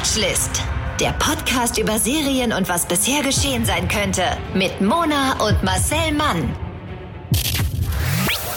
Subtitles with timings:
[0.00, 0.62] Watchlist.
[0.98, 4.22] Der Podcast über Serien und was bisher geschehen sein könnte.
[4.54, 6.56] Mit Mona und Marcel Mann.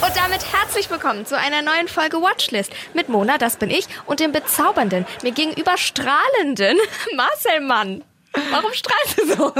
[0.02, 4.22] Und damit herzlich willkommen zu einer neuen Folge Watchlist mit Mona, das bin ich, und
[4.22, 6.78] dem bezaubernden, mir gegenüber strahlenden
[7.18, 8.06] Marcel Mann.
[8.52, 9.54] Warum strahlst du so?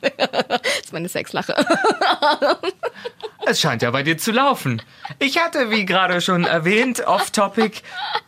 [0.00, 1.54] Das ist meine Sexlache.
[3.46, 4.82] Es scheint ja bei dir zu laufen.
[5.18, 7.80] Ich hatte, wie gerade schon erwähnt, off-topic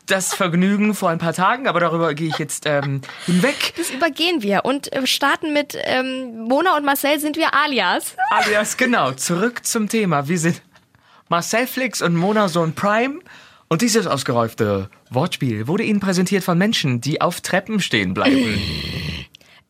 [0.07, 3.75] das Vergnügen vor ein paar Tagen, aber darüber gehe ich jetzt ähm, hinweg.
[3.77, 8.17] Das übergehen wir und äh, starten mit ähm, Mona und Marcel sind wir alias.
[8.31, 9.13] Alias, genau.
[9.13, 10.27] Zurück zum Thema.
[10.29, 10.63] Wir sind
[11.29, 13.21] Marcel Flix und Mona Sohn Prime.
[13.69, 18.61] Und dieses ausgeräufte Wortspiel wurde Ihnen präsentiert von Menschen, die auf Treppen stehen bleiben.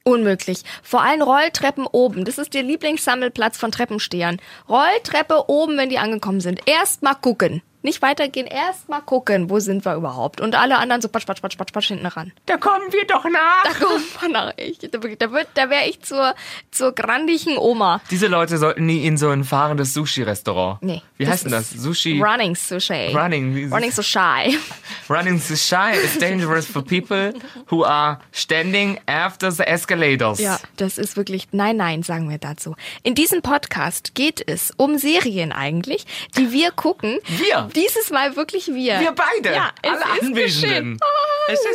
[0.04, 0.62] Unmöglich.
[0.82, 2.24] Vor allem Rolltreppen oben.
[2.24, 4.40] Das ist der Lieblingssammelplatz von Treppenstehern.
[4.68, 6.60] Rolltreppe oben, wenn die angekommen sind.
[6.66, 7.62] Erst mal gucken.
[7.82, 10.40] Nicht weitergehen, erst mal gucken, wo sind wir überhaupt.
[10.40, 12.32] Und alle anderen so patsch, patsch, patsch, patsch, patsch hinten ran.
[12.46, 13.62] Da kommen wir doch nach.
[13.64, 14.78] Da kommt man nach ich.
[14.78, 16.34] Da, da, wird- da wäre ich zur,
[16.70, 18.00] zur grandigen Oma.
[18.10, 20.82] Diese Leute sollten nie in so ein fahrendes Sushi-Restaurant.
[20.82, 21.02] Nee.
[21.16, 21.70] Wie heißt denn das?
[21.70, 22.20] Sushi.
[22.22, 23.12] Running so shy.
[23.14, 24.58] Running, Running shy.
[25.08, 27.32] Running shy is dangerous for people
[27.70, 30.38] who are standing after the escalators.
[30.38, 32.76] Ja, das ist wirklich, nein, nein, sagen wir dazu.
[33.02, 37.18] In diesem Podcast geht es um Serien eigentlich, die wir gucken.
[37.26, 37.68] Wir?
[37.74, 39.00] Dieses Mal wirklich wir.
[39.00, 39.54] Wir beide.
[39.54, 40.34] Ja, es Alle ist Anwesenden.
[40.34, 40.98] geschehen.
[41.02, 41.66] Oh, Es ist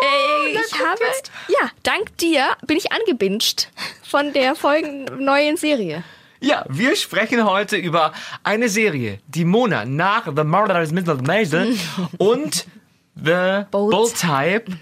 [0.00, 1.30] Äh, ich kommt habe, jetzt.
[1.48, 3.70] ja, dank dir bin ich angebinged
[4.02, 6.02] von der folgenden neuen Serie.
[6.40, 11.76] Ja, wir sprechen heute über eine Serie, die Mona nach The Murderers Middle Maisel
[12.18, 12.66] und
[13.14, 13.90] The Bold.
[13.92, 14.72] Bold Type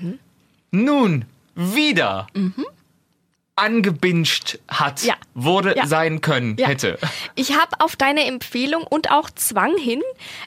[0.70, 2.26] nun wieder
[3.60, 5.14] angebinged hat, Ja.
[5.34, 5.86] wurde Ja.
[5.86, 6.68] sein können, Ja.
[6.68, 6.98] hätte.
[7.34, 10.02] Ich habe auf deine Empfehlung und auch Zwang hin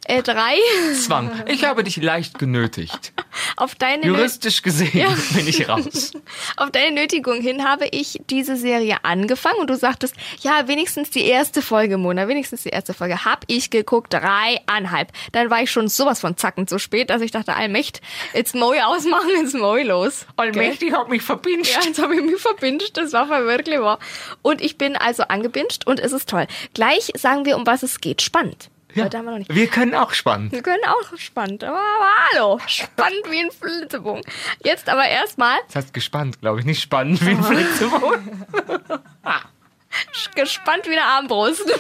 [0.05, 0.55] äh, drei
[1.05, 1.31] Zwang.
[1.47, 3.13] Ich habe dich leicht genötigt.
[3.57, 6.11] auf deine Juristisch gesehen bin ich raus.
[6.57, 11.23] Auf deine Nötigung hin habe ich diese Serie angefangen und du sagtest, ja, wenigstens die
[11.25, 13.25] erste Folge, Mona, wenigstens die erste Folge.
[13.25, 15.11] Hab ich geguckt, dreieinhalb.
[15.31, 18.01] Dann war ich schon sowas von zackend so spät, dass ich dachte, Allmächt,
[18.33, 20.25] jetzt Moi ausmachen, jetzt Moi los.
[20.35, 21.71] Allmächtig hat mich verbindet.
[21.73, 23.99] Ja, jetzt habe ich mich verbindet, das war wirklich wahr.
[24.41, 26.47] Und ich bin also angebinged und es ist toll.
[26.73, 28.21] Gleich sagen wir, um was es geht.
[28.21, 28.69] Spannend.
[28.95, 29.11] Ja.
[29.11, 29.45] Wir.
[29.47, 30.51] Wir können auch spannen.
[30.51, 34.23] Wir können auch spannend, aber, aber hallo, spannend wie ein Flitzebogen.
[34.63, 38.45] Jetzt aber erstmal Das heißt gespannt, glaube ich, nicht spannend wie ein Flitzebogen.
[40.35, 41.63] gespannt wie eine Armbrust.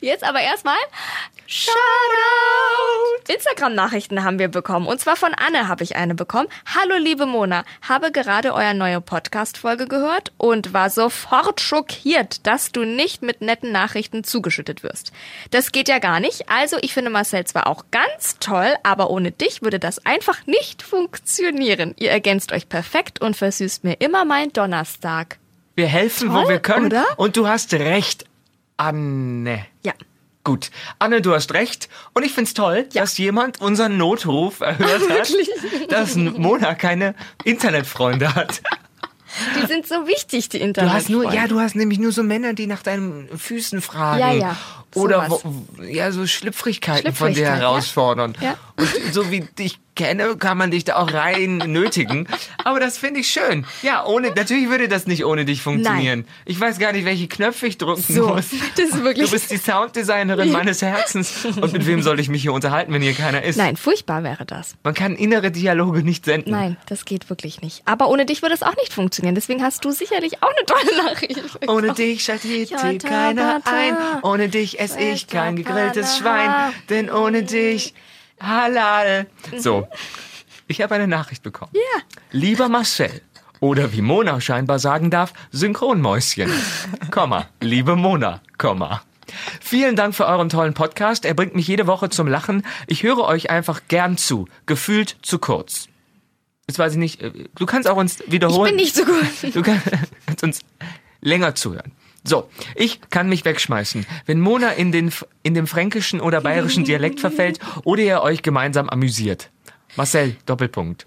[0.00, 0.76] Jetzt aber erstmal
[1.46, 3.32] Shoutout!
[3.32, 4.86] Instagram-Nachrichten haben wir bekommen.
[4.86, 6.48] Und zwar von Anne habe ich eine bekommen.
[6.74, 12.84] Hallo liebe Mona, habe gerade eure neue Podcast-Folge gehört und war sofort schockiert, dass du
[12.84, 15.12] nicht mit netten Nachrichten zugeschüttet wirst.
[15.50, 16.48] Das geht ja gar nicht.
[16.48, 20.82] Also ich finde Marcel zwar auch ganz toll, aber ohne dich würde das einfach nicht
[20.82, 21.94] funktionieren.
[21.98, 25.38] Ihr ergänzt euch perfekt und versüßt mir immer mein Donnerstag.
[25.74, 26.86] Wir helfen, wo Toll, wir können.
[26.86, 27.04] oder?
[27.16, 28.26] Und du hast recht,
[28.76, 29.66] Anne.
[29.84, 29.92] Ja.
[30.44, 30.70] Gut.
[30.98, 31.88] Anne, du hast recht.
[32.14, 33.02] Und ich find's toll, Ja.
[33.02, 35.32] dass jemand unseren Notruf erhört hat,
[35.88, 38.60] dass Mona keine Internetfreunde hat.
[39.56, 40.92] Die sind so wichtig, die Du Internet.
[40.92, 44.20] hast nur, ja, du hast nämlich nur so Männer, die nach deinen Füßen fragen.
[44.20, 44.56] Ja, ja,
[44.94, 45.40] Oder wo,
[45.84, 47.68] ja, so Schlüpfrigkeiten von dir Schlüpfrigkeit, ja.
[47.68, 48.36] herausfordern.
[48.40, 48.56] Ja.
[48.76, 52.26] Und so wie dich kenne, kann man dich da auch rein nötigen.
[52.64, 53.64] Aber das finde ich schön.
[53.82, 56.24] Ja, ohne, natürlich würde das nicht ohne dich funktionieren.
[56.44, 58.46] Ich weiß gar nicht, welche Knöpfe ich drücken So, muss.
[58.76, 61.44] das ist wirklich- Du bist die Sounddesignerin meines Herzens.
[61.44, 63.56] Und mit wem soll ich mich hier unterhalten, wenn hier keiner ist?
[63.56, 64.74] Nein, furchtbar wäre das.
[64.82, 66.50] Man kann innere Dialoge nicht senden.
[66.50, 67.82] Nein, das geht wirklich nicht.
[67.84, 69.34] Aber ohne dich würde es auch nicht funktionieren.
[69.34, 71.40] Deswegen hast du sicherlich auch eine tolle Nachricht.
[71.68, 73.96] Ohne dich schaltet hier keiner ein.
[74.22, 76.18] Ohne dich esse ich kein gegrilltes.
[76.18, 76.50] Schwein.
[76.90, 77.94] Denn ohne dich
[78.42, 79.26] halal.
[79.58, 79.86] So,
[80.66, 81.72] ich habe eine Nachricht bekommen.
[81.74, 82.02] Ja.
[82.30, 83.22] Lieber Marcel.
[83.60, 86.50] Oder wie Mona scheinbar sagen darf, Synchronmäuschen.
[87.10, 87.46] Komma.
[87.60, 88.40] Liebe Mona.
[88.58, 89.02] Komma.
[89.60, 91.24] Vielen Dank für euren tollen Podcast.
[91.24, 92.66] Er bringt mich jede Woche zum Lachen.
[92.88, 94.46] Ich höre euch einfach gern zu.
[94.66, 95.86] Gefühlt zu kurz.
[96.68, 98.70] Jetzt weiß ich nicht, äh, du kannst auch uns Ich wiederholen.
[98.70, 99.24] bin nicht so gut.
[99.54, 99.80] Du kann-
[100.26, 100.60] kannst uns
[101.20, 101.92] länger zuhören.
[102.24, 104.06] So, ich kann mich wegschmeißen.
[104.26, 108.88] Wenn Mona in, den, in dem fränkischen oder bayerischen Dialekt verfällt oder ihr euch gemeinsam
[108.88, 109.50] amüsiert.
[109.96, 111.06] Marcel, Doppelpunkt.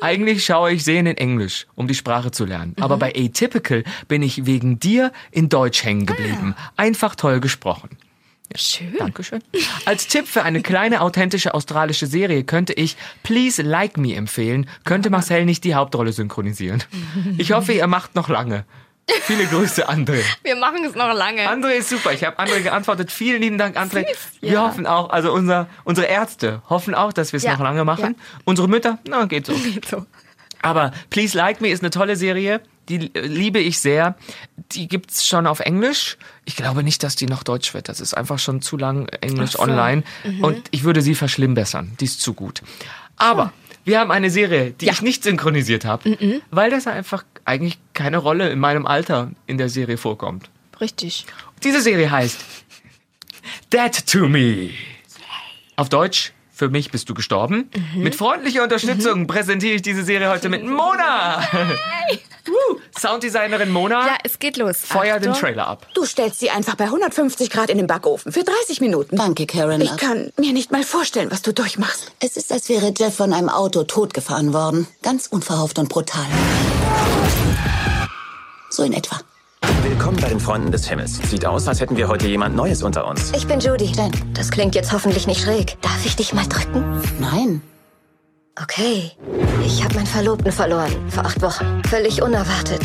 [0.00, 2.74] Eigentlich schaue ich Serien in Englisch, um die Sprache zu lernen.
[2.80, 6.54] Aber bei Atypical bin ich wegen dir in Deutsch hängen geblieben.
[6.76, 7.90] Einfach toll gesprochen.
[8.56, 8.94] Schön.
[8.98, 9.42] Dankeschön.
[9.84, 14.68] Als Tipp für eine kleine, authentische australische Serie könnte ich Please Like Me empfehlen.
[14.84, 16.84] Könnte Marcel nicht die Hauptrolle synchronisieren.
[17.36, 18.64] Ich hoffe, ihr macht noch lange.
[19.22, 20.20] Viele Grüße, André.
[20.42, 21.48] Wir machen es noch lange.
[21.48, 22.12] André ist super.
[22.12, 23.10] Ich habe André geantwortet.
[23.12, 24.06] Vielen lieben Dank, André.
[24.08, 24.62] Süß, Wir ja.
[24.68, 28.16] hoffen auch, also unser, unsere Ärzte hoffen auch, dass wir es Ja, noch lange machen.
[28.44, 29.54] Unsere Mütter, na, geht so.
[29.90, 30.06] so.
[30.62, 32.60] Aber Please Like Me ist eine tolle Serie.
[32.88, 34.16] Die äh, liebe ich sehr.
[34.72, 36.16] Die gibt's schon auf Englisch.
[36.46, 37.88] Ich glaube nicht, dass die noch Deutsch wird.
[37.90, 39.64] Das ist einfach schon zu lang Englisch Ach so.
[39.66, 39.70] Mhm.
[39.70, 40.02] online.
[40.40, 41.92] Und ich würde sie verschlimmbessern.
[42.00, 42.62] Die ist zu gut.
[43.16, 43.52] Aber
[43.84, 44.92] wir haben eine Serie, die Ja.
[44.92, 46.40] ich nicht synchronisiert habe, Mhm.
[46.50, 50.50] weil das einfach eigentlich keine Rolle in meinem Alter in der Serie vorkommt.
[50.80, 51.26] Richtig.
[51.62, 52.40] Diese Serie heißt
[53.72, 54.70] Dead to Me.
[55.76, 57.68] Auf Deutsch, für mich bist du gestorben.
[57.96, 61.42] Mit freundlicher Unterstützung präsentiere ich diese Serie heute mit Mona.
[62.46, 62.78] Woo.
[62.98, 64.76] Sounddesignerin Mona, Ja, es geht los.
[64.78, 65.48] feuer den Achtung.
[65.48, 65.86] Trailer ab.
[65.94, 69.16] Du stellst sie einfach bei 150 Grad in den Backofen für 30 Minuten.
[69.16, 69.80] Danke, Karen.
[69.80, 72.12] Ich kann mir nicht mal vorstellen, was du durchmachst.
[72.20, 74.86] Es ist, als wäre Jeff von einem Auto totgefahren worden.
[75.02, 76.26] Ganz unverhofft und brutal.
[78.70, 79.20] So in etwa.
[79.84, 81.18] Willkommen bei den Freunden des Himmels.
[81.30, 83.32] Sieht aus, als hätten wir heute jemand Neues unter uns.
[83.36, 83.84] Ich bin Judy.
[83.84, 84.10] Jen.
[84.32, 85.76] Das klingt jetzt hoffentlich nicht schräg.
[85.82, 87.02] Darf ich dich mal drücken?
[87.20, 87.60] Nein.
[88.60, 89.12] Okay.
[89.64, 90.90] Ich habe meinen Verlobten verloren.
[91.10, 91.82] Vor acht Wochen.
[91.90, 92.80] Völlig unerwartet.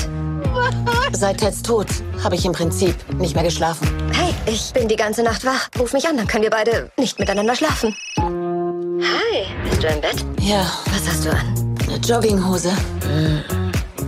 [1.13, 1.87] Seit Teds Tod
[2.21, 3.87] habe ich im Prinzip nicht mehr geschlafen.
[4.11, 5.69] Hey, ich bin die ganze Nacht wach.
[5.79, 7.95] Ruf mich an, dann können wir beide nicht miteinander schlafen.
[8.17, 9.45] Hi.
[9.69, 10.25] Bist du im Bett?
[10.41, 11.77] Ja, Was hast du an?
[11.87, 12.71] eine Jogginghose.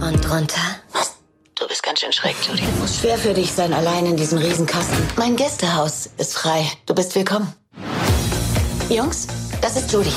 [0.02, 0.60] Und drunter?
[1.92, 2.64] Ganz schön schräg, Judy.
[2.80, 4.98] Muss schwer für dich sein, allein in diesem Riesenkasten.
[5.18, 6.66] Mein Gästehaus ist frei.
[6.86, 7.54] Du bist willkommen.
[8.88, 9.28] Jungs,
[9.62, 10.14] das ist Judy.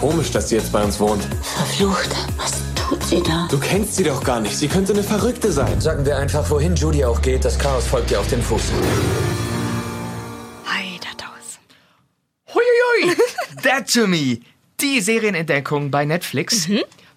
[0.00, 1.22] Komisch, dass sie jetzt bei uns wohnt.
[1.42, 2.10] Verflucht.
[2.38, 3.46] Was tut sie da?
[3.48, 4.58] Du kennst sie doch gar nicht.
[4.58, 5.80] Sie könnte eine Verrückte sein.
[5.80, 8.62] Sagen wir einfach, wohin Judy auch geht, das Chaos folgt ihr auf den Fuß.
[10.64, 11.60] Hi, da Taus.
[12.52, 13.16] Huiuiui.
[13.62, 14.40] Dead to Me.
[14.80, 16.66] Die Serienentdeckung bei Netflix.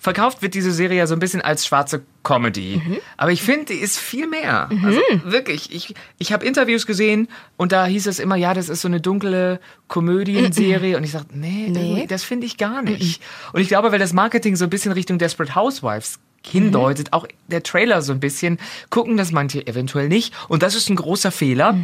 [0.02, 2.82] Verkauft wird diese Serie ja so ein bisschen als schwarze Comedy.
[3.18, 4.70] Aber ich finde, die ist viel mehr.
[4.84, 8.80] Also wirklich, ich, ich habe Interviews gesehen und da hieß es immer, ja, das ist
[8.82, 9.60] so eine dunkle
[9.90, 10.96] Komödienserie.
[10.96, 13.22] Und ich sagte, nee, irgendwie, das finde ich gar nicht.
[13.52, 17.64] Und ich glaube, weil das Marketing so ein bisschen Richtung Desperate Housewives hindeutet, auch der
[17.64, 18.58] Trailer so ein bisschen,
[18.90, 20.34] gucken das manche eventuell nicht.
[20.48, 21.78] Und das ist ein großer Fehler.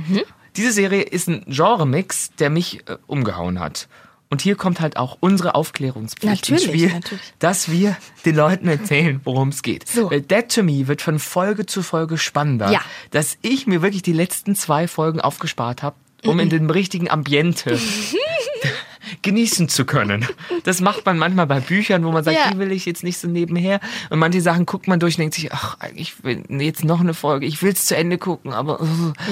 [0.55, 3.89] Diese Serie ist ein Genre-Mix, der mich äh, umgehauen hat.
[4.29, 7.33] Und hier kommt halt auch unsere Aufklärungspflicht ins Natürlich, Spiel, natürlich.
[7.39, 7.95] dass wir
[8.25, 9.87] den Leuten erzählen, worum es geht.
[9.87, 10.09] So.
[10.09, 12.81] Weil Dead to Me wird von Folge zu Folge spannender, Ja.
[13.11, 15.95] dass ich mir wirklich die letzten zwei Folgen aufgespart habe,
[16.25, 17.79] um in dem richtigen Ambiente
[19.21, 20.25] genießen zu können.
[20.63, 22.51] Das macht man manchmal bei Büchern, wo man sagt, Ja.
[22.51, 23.79] die will ich jetzt nicht so nebenher.
[24.09, 27.13] Und manche Sachen guckt man durch und denkt sich, ach, ich will jetzt noch eine
[27.13, 28.79] Folge, ich will es zu Ende gucken, aber.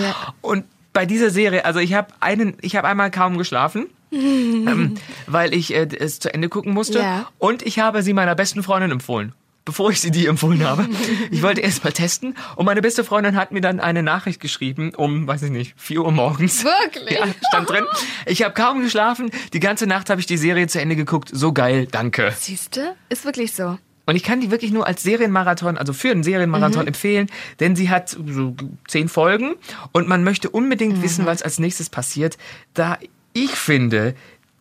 [0.02, 0.34] Ja.
[0.42, 3.88] und bei dieser Serie, also ich habe einen, ich habe einmal kaum geschlafen.
[4.68, 4.96] ähm,
[5.28, 7.00] weil ich äh, es zu Ende gucken musste.
[7.00, 7.30] Ja.
[7.40, 9.34] Und ich habe sie meiner besten Freundin empfohlen.
[9.66, 10.88] Bevor ich sie dir empfohlen habe.
[11.32, 12.36] Ich wollte erst mal testen.
[12.58, 16.02] Und meine beste Freundin hat mir dann eine Nachricht geschrieben um, weiß ich nicht, 4
[16.02, 16.66] Uhr morgens.
[16.66, 17.18] Wirklich?
[17.18, 17.86] Ja, stand drin.
[18.26, 19.32] Ich habe kaum geschlafen.
[19.54, 21.30] Die ganze Nacht habe ich die Serie zu Ende geguckt.
[21.32, 22.34] So geil, danke.
[22.38, 22.96] Siehste?
[23.10, 23.78] Ist wirklich so.
[24.06, 27.30] Und ich kann die wirklich nur als Serienmarathon, also für einen Serienmarathon empfehlen,
[27.62, 28.54] denn sie hat so
[28.88, 29.56] zehn Folgen
[29.94, 32.38] und man möchte unbedingt wissen, was als nächstes passiert,
[32.74, 32.98] da
[33.34, 34.16] ich finde,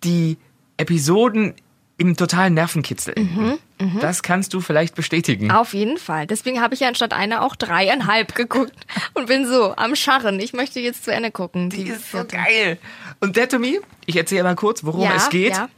[0.05, 0.37] die
[0.77, 1.55] Episoden
[1.99, 3.59] im totalen Nervenkitzel enden.
[4.01, 5.51] Das kannst du vielleicht bestätigen.
[5.51, 6.27] Auf jeden Fall.
[6.27, 8.75] Deswegen habe ich ja anstatt einer auch dreieinhalb geguckt
[9.15, 10.41] und bin so am Scharren.
[10.41, 11.71] Ich möchte jetzt zu Ende gucken.
[11.71, 12.79] Die ist so geil.
[13.21, 15.53] Und Dead to Me, ich erzähle mal kurz, worum ja, es geht.
[15.53, 15.69] Ja.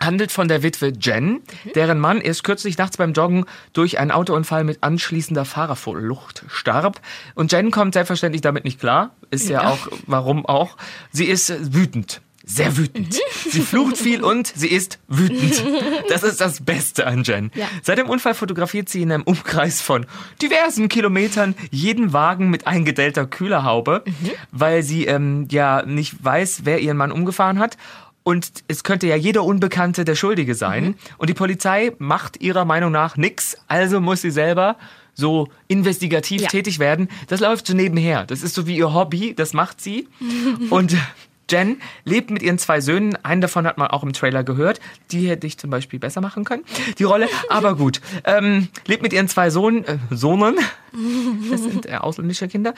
[0.00, 1.40] Handelt von der Witwe Jen,
[1.74, 7.00] deren Mann erst kürzlich nachts beim Joggen durch einen Autounfall mit anschließender Fahrerflucht starb.
[7.34, 9.14] Und Jen kommt selbstverständlich damit nicht klar.
[9.30, 10.76] Ist ja, auch, warum auch.
[11.12, 12.20] Sie ist wütend.
[12.42, 13.16] Sehr wütend.
[13.48, 15.62] Sie flucht viel und sie ist wütend.
[16.08, 17.52] Das ist das Beste an Jen.
[17.54, 17.66] Ja.
[17.82, 20.06] Seit dem Unfall fotografiert sie in einem Umkreis von
[20.42, 24.02] diversen Kilometern jeden Wagen mit eingedellter Kühlerhaube,
[24.50, 27.76] weil sie ähm, ja nicht weiß, wer ihren Mann umgefahren hat.
[28.22, 30.94] Und es könnte ja jeder Unbekannte der Schuldige sein.
[31.18, 33.56] Und die Polizei macht ihrer Meinung nach nix.
[33.66, 34.76] Also muss sie selber
[35.14, 36.48] so investigativ Ja.
[36.48, 37.08] tätig werden.
[37.28, 38.24] Das läuft so nebenher.
[38.26, 39.34] Das ist so wie ihr Hobby.
[39.34, 40.06] Das macht sie.
[40.70, 40.96] Und
[41.50, 43.16] Jen lebt mit ihren zwei Söhnen.
[43.24, 44.80] Einen davon hat man auch im Trailer gehört.
[45.10, 46.62] Die hätte ich zum Beispiel besser machen können,
[46.98, 47.26] die Rolle.
[47.48, 48.00] Aber gut.
[48.24, 50.56] Ähm, lebt mit ihren zwei Sohn, äh, Sohnen.
[51.50, 52.74] Das sind äh, ausländische Kinder.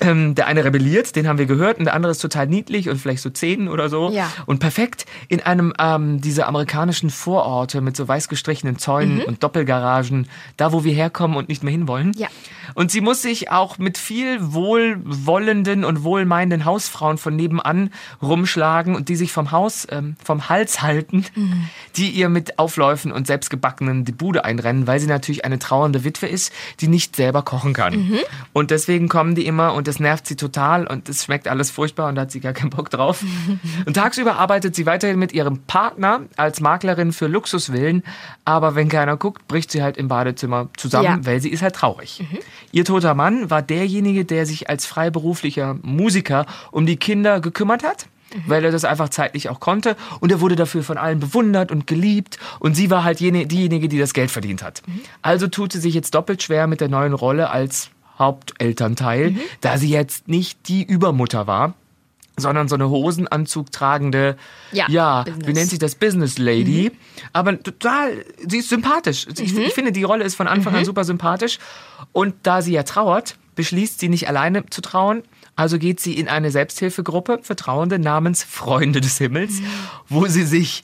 [0.00, 1.78] Ähm, der eine rebelliert, den haben wir gehört.
[1.78, 4.10] Und der andere ist total niedlich und vielleicht so zehn oder so.
[4.10, 4.30] Ja.
[4.46, 10.28] Und perfekt in einem ähm, dieser amerikanischen Vororte mit so weiß gestrichenen Zäunen und Doppelgaragen.
[10.56, 12.12] Da, wo wir herkommen und nicht mehr hinwollen.
[12.16, 12.28] Ja.
[12.74, 17.90] Und sie muss sich auch mit viel wohlwollenden und wohlmeinenden Hausfrauen von nebenan
[18.20, 21.24] rumschlagen und die sich vom Haus, ähm, vom Hals halten,
[21.96, 26.26] die ihr mit Aufläufen und selbstgebackenen die Bude einrennen, weil sie natürlich eine trauernde Witwe
[26.26, 28.18] ist, die nicht selber selber kochen kann.
[28.52, 32.08] Und deswegen kommen die immer und das nervt sie total und es schmeckt alles furchtbar
[32.08, 33.22] und da hat sie gar keinen Bock drauf.
[33.86, 38.02] Und tagsüber arbeitet sie weiterhin mit ihrem Partner als Maklerin für Luxusvillen,
[38.44, 41.18] aber wenn keiner guckt, bricht sie halt im Badezimmer zusammen, Ja.
[41.26, 42.22] weil sie ist halt traurig.
[42.70, 48.06] Ihr toter Mann war derjenige, der sich als freiberuflicher Musiker um die Kinder gekümmert hat.
[48.46, 49.96] Weil er das einfach zeitlich auch konnte.
[50.20, 52.38] Und er wurde dafür von allen bewundert und geliebt.
[52.58, 54.82] Und sie war halt jene, diejenige, die das Geld verdient hat.
[55.22, 59.88] Also tut sie sich jetzt doppelt schwer mit der neuen Rolle als Hauptelternteil, da sie
[59.88, 61.74] jetzt nicht die Übermutter war,
[62.36, 64.36] sondern so eine Hosenanzug tragende,
[64.72, 66.92] Ja, ja wie nennt sich das, Business Lady.
[67.32, 69.26] Aber total, sie ist sympathisch.
[69.38, 71.58] Ich, ich finde, die Rolle ist von Anfang an super sympathisch.
[72.12, 75.22] Und da sie ja trauert, beschließt sie nicht alleine zu trauen.
[75.54, 79.60] Also geht sie in eine Selbsthilfegruppe für Trauernde namens Freunde des Himmels,
[80.08, 80.82] wo sie sich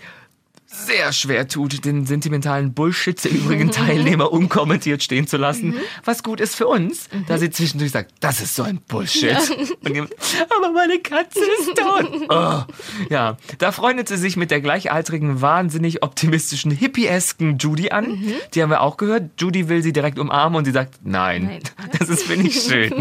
[0.70, 6.40] sehr schwer tut, den sentimentalen Bullshit der übrigen Teilnehmer unkommentiert stehen zu lassen, was gut
[6.40, 9.36] ist für uns, da sie zwischendurch sagt, das ist so ein Bullshit.
[9.84, 10.12] Und jemand,
[10.56, 12.08] aber meine Katze ist tot.
[12.30, 12.62] Oh.
[13.08, 18.22] Ja, da freundet sie sich mit der gleichaltrigen, wahnsinnig optimistischen, hippiesken Judy an.
[18.52, 19.30] Die haben wir auch gehört.
[19.38, 21.62] Judy will sie direkt umarmen und sie sagt, nein, Nein.
[21.98, 22.92] das ist finde ich schön.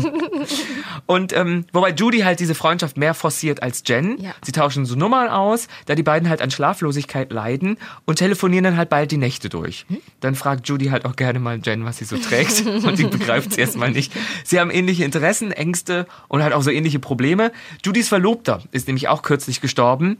[1.05, 4.17] Und ähm, wobei Judy halt diese Freundschaft mehr forciert als Jen.
[4.19, 4.33] Ja.
[4.43, 7.56] Sie tauschen so Nummern aus, da die beiden halt an Schlaflosigkeit leiden
[8.05, 9.85] und telefonieren dann halt bald die Nächte durch.
[10.19, 13.53] Dann fragt Judy halt auch gerne mal Jen, was sie so trägt und die begreift
[13.53, 14.13] sie erstmal nicht.
[14.43, 17.51] Sie haben ähnliche Interessen, Ängste und halt auch so ähnliche Probleme.
[17.83, 20.17] Judys Verlobter ist nämlich auch kürzlich gestorben.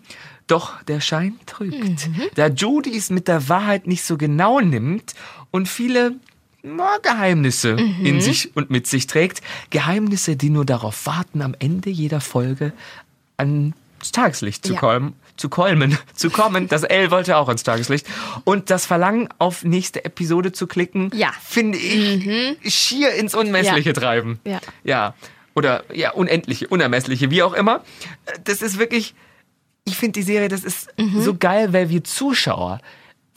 [0.48, 2.10] Doch der Schein trügt.
[2.36, 5.14] Da Judy es mit der Wahrheit nicht so genau nimmt
[5.52, 6.16] und viele
[7.02, 9.42] Geheimnisse in sich und mit sich trägt.
[9.70, 12.74] Geheimnisse, die nur darauf warten, am Ende jeder Folge
[14.00, 14.80] ans Tageslicht zu Ja.
[14.80, 15.14] kommen.
[15.38, 16.68] Zu kolmen, zu kommen.
[16.68, 18.08] Das L wollte auch ans Tageslicht.
[18.44, 21.32] Und das Verlangen, auf nächste Episode zu klicken, Ja.
[21.44, 23.94] finde ich schier ins Unmessliche Ja.
[23.94, 24.40] treiben.
[24.46, 24.60] Ja.
[24.84, 25.14] Ja.
[25.54, 27.84] Oder ja, unendliche, unermessliche, wie auch immer.
[28.46, 29.14] Das ist wirklich,
[29.86, 31.22] ich finde die Serie, das ist Mhm.
[31.22, 32.80] so geil, weil wir Zuschauer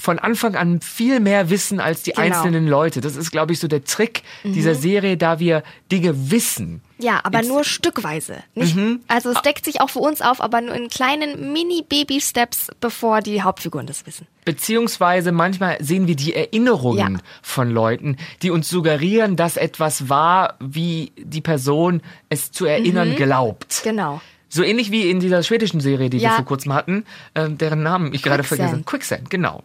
[0.01, 2.27] von Anfang an viel mehr wissen als die Genau.
[2.27, 2.33] Mhm.
[2.33, 3.01] einzelnen Leute.
[3.01, 6.81] Das ist, glaube ich, so der Trick dieser Serie, da wir Dinge wissen.
[6.99, 8.37] Ja, aber Jetzt- nur stückweise.
[8.55, 9.01] Nicht, Mhm.
[9.09, 13.43] Also es deckt sich auch für uns auf, aber nur in kleinen Mini-Baby-Steps, bevor die
[13.43, 14.27] Hauptfiguren das wissen.
[14.45, 17.21] Beziehungsweise manchmal sehen wir die Erinnerungen Ja.
[17.43, 23.81] von Leuten, die uns suggerieren, dass etwas war, wie die Person es zu erinnern glaubt.
[23.85, 24.21] Genau.
[24.53, 26.35] So ähnlich wie in dieser schwedischen Serie, die wir Ja.
[26.35, 27.05] vor kurzem hatten,
[27.37, 29.63] ähm, deren Namen ich gerade vergessen Quicksand, genau.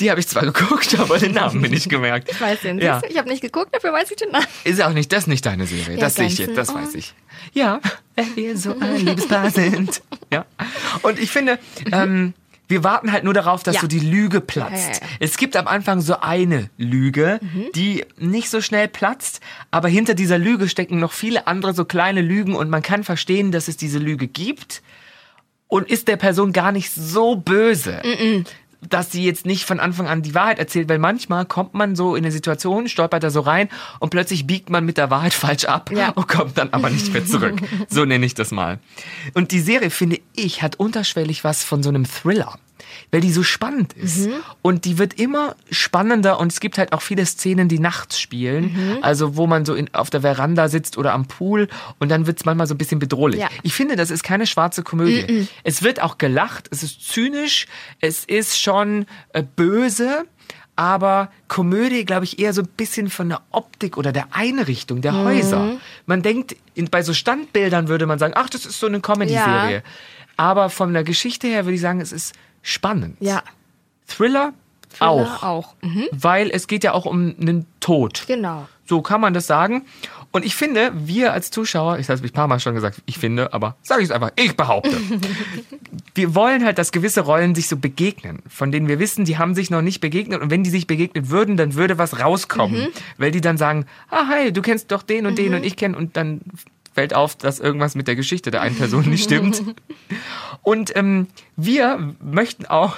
[0.00, 2.30] Die habe ich zwar geguckt, aber den Namen mir nicht gemerkt.
[2.30, 2.78] Ich weiß den.
[2.80, 3.02] Ja.
[3.08, 4.46] Ich habe nicht geguckt, dafür weiß ich den Namen.
[4.64, 5.96] Ist auch nicht, das ist nicht deine Serie.
[5.96, 7.14] Der das sehe ich jetzt, das weiß ich.
[7.52, 7.80] Ja,
[8.16, 10.00] weil wir so ein Liebespaar sind.
[10.32, 10.46] Ja.
[11.02, 11.58] Und ich finde,
[11.92, 12.32] ähm,
[12.72, 13.80] wir warten halt nur darauf, dass Ja.
[13.82, 14.94] so die Lüge platzt.
[15.00, 15.12] Ja, ja.
[15.20, 17.38] Es gibt am Anfang so eine Lüge,
[17.76, 22.22] die nicht so schnell platzt, aber hinter dieser Lüge stecken noch viele andere so kleine
[22.22, 24.82] Lügen und man kann verstehen, dass es diese Lüge gibt
[25.68, 28.00] und ist der Person gar nicht so böse.
[28.88, 32.16] Dass sie jetzt nicht von Anfang an die Wahrheit erzählt, weil manchmal kommt man so
[32.16, 33.68] in eine Situation, stolpert da so rein
[34.00, 36.10] und plötzlich biegt man mit der Wahrheit falsch ab Ja.
[36.10, 37.60] und kommt dann aber nicht mehr zurück.
[37.88, 38.78] so nenne ich das mal.
[39.34, 42.58] Und die Serie, finde ich, hat unterschwellig was von so einem Thriller.
[43.10, 44.28] Weil die so spannend ist.
[44.62, 48.98] Und die wird immer spannender und es gibt halt auch viele Szenen, die nachts spielen.
[49.02, 52.38] Also wo man so in, auf der Veranda sitzt oder am Pool und dann wird
[52.38, 53.40] es manchmal so ein bisschen bedrohlich.
[53.40, 53.48] Ja.
[53.62, 55.48] Ich finde, das ist keine schwarze Komödie.
[55.64, 57.66] Es wird auch gelacht, es ist zynisch,
[58.00, 60.24] es ist schon äh, böse.
[60.74, 65.12] Aber Komödie, glaube ich, eher so ein bisschen von der Optik oder der Einrichtung der
[65.14, 65.76] Häuser.
[66.06, 69.76] Man denkt, in, bei so Standbildern würde man sagen, ach, das ist so eine Comedy-Serie.
[69.76, 69.82] Ja.
[70.38, 73.16] Aber von der Geschichte her würde ich sagen, es ist spannend.
[73.20, 73.42] Ja.
[74.06, 74.52] Thriller,
[75.00, 75.42] auch.
[75.42, 75.74] Auch.
[75.82, 76.06] Mhm.
[76.12, 78.24] Weil es geht ja auch um einen Tod.
[78.26, 78.68] Genau.
[78.84, 79.84] So kann man das sagen.
[80.32, 83.18] Und ich finde, wir als Zuschauer, ich habe es ein paar Mal schon gesagt, ich
[83.18, 84.96] finde, aber sage ich es einfach, ich behaupte.
[86.14, 89.54] wir wollen halt, dass gewisse Rollen sich so begegnen, von denen wir wissen, die haben
[89.54, 90.40] sich noch nicht begegnet.
[90.40, 92.88] Und wenn die sich begegnet würden, dann würde was rauskommen.
[93.18, 95.96] Weil die dann sagen, ah, hi, du kennst doch den und den und ich kenne
[95.96, 96.40] und dann
[96.92, 99.62] fällt auf, dass irgendwas mit der Geschichte der einen Person nicht stimmt.
[100.62, 102.96] Und ähm, wir möchten auch,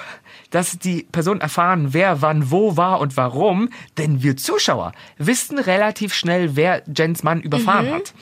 [0.51, 6.13] dass die Personen erfahren, wer wann wo war und warum, denn wir Zuschauer wissen relativ
[6.13, 8.13] schnell, wer Jens Mann überfahren hat.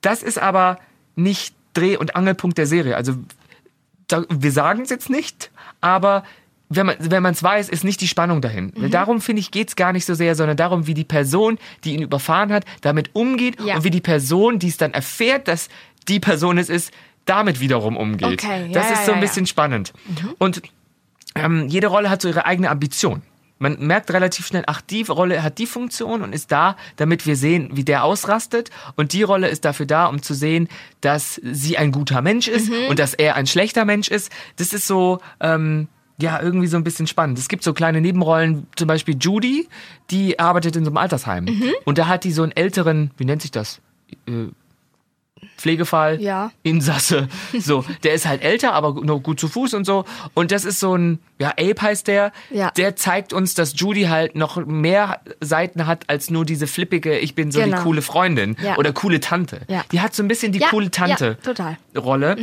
[0.00, 0.78] Das ist aber
[1.14, 2.96] nicht Dreh- und Angelpunkt der Serie.
[2.96, 3.14] Also
[4.28, 5.50] wir sagen es jetzt nicht,
[5.80, 6.24] aber
[6.76, 8.72] wenn man wenn man es weiß, ist nicht die Spannung dahin.
[8.76, 11.94] Weil Darum finde ich geht's gar nicht so sehr, sondern darum, wie die Person, die
[11.94, 13.76] ihn überfahren hat, damit umgeht Ja.
[13.76, 15.68] und wie die Person, die es dann erfährt, dass
[16.08, 16.92] die Person es ist,
[17.24, 18.42] damit wiederum umgeht.
[18.44, 19.92] Okay, ja, das ja, ist so ein bisschen spannend.
[20.38, 20.62] Und
[21.34, 23.22] ähm, jede Rolle hat so ihre eigene Ambition.
[23.58, 27.36] man merkt relativ schnell, ach, die Rolle hat die Funktion und ist da, damit wir
[27.36, 28.70] sehen, wie der ausrastet.
[28.96, 30.66] Und die Rolle ist dafür da, um zu sehen,
[31.00, 32.88] dass sie ein guter Mensch ist Mhm.
[32.88, 34.32] und dass er ein schlechter Mensch ist.
[34.56, 35.86] Das ist so, ähm,
[36.22, 37.38] ja, irgendwie so ein bisschen spannend.
[37.38, 39.68] Es gibt so kleine Nebenrollen, zum Beispiel Judy,
[40.10, 41.44] die arbeitet in so einem Altersheim.
[41.44, 41.72] Mhm.
[41.84, 43.80] Und da hat die so einen älteren, wie nennt sich das?
[45.56, 46.50] Pflegefall, Ja.
[46.62, 47.28] Insasse.
[47.60, 50.04] So, der ist halt älter, aber noch gut zu Fuß und so.
[50.34, 52.32] Und das ist so ein, ja, Ape heißt der.
[52.50, 52.70] Ja.
[52.72, 57.34] Der zeigt uns, dass Judy halt noch mehr Seiten hat als nur diese flippige, ich
[57.34, 57.76] bin so Genau.
[57.76, 58.76] die coole Freundin Ja.
[58.76, 59.60] oder coole Tante.
[59.68, 59.84] Ja.
[59.92, 61.36] Die hat so ein bisschen die coole Tante.
[61.38, 61.76] ja, total.
[61.96, 62.36] Rolle.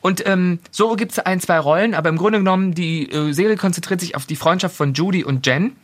[0.00, 4.00] Und ähm, so gibt's ein, zwei Rollen, aber im Grunde genommen, die äh, Serie konzentriert
[4.00, 5.76] sich auf die Freundschaft von Judy und Jen.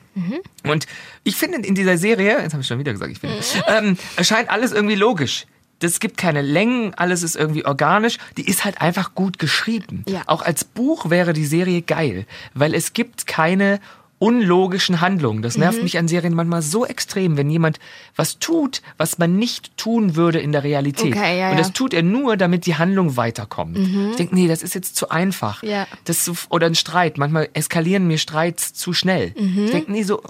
[0.65, 0.87] Und
[1.23, 3.37] ich finde in dieser Serie, jetzt habe ich schon wieder gesagt, ich finde,
[3.69, 5.47] ähm, erscheint alles irgendwie logisch.
[5.83, 8.19] Es gibt keine Längen, alles ist irgendwie organisch.
[8.37, 10.05] Die ist halt einfach gut geschrieben.
[10.09, 10.23] Ja.
[10.27, 13.81] Auch als Buch wäre die Serie geil, weil es gibt keine
[14.19, 15.41] unlogischen Handlungen.
[15.41, 15.61] Das Mhm.
[15.63, 17.79] nervt mich an Serien manchmal so extrem, wenn jemand
[18.17, 21.15] was tut, was man nicht tun würde in der Realität.
[21.17, 21.73] Okay, ja, Und das ja.
[21.73, 23.79] tut er nur, damit die Handlung weiterkommt.
[23.79, 25.63] Ich denke, nee, das ist jetzt zu einfach.
[25.63, 25.87] Ja.
[26.05, 27.17] Das oder ein Streit.
[27.17, 29.33] Manchmal eskalieren mir Streits zu schnell.
[29.37, 30.21] Ich denke, nee, so.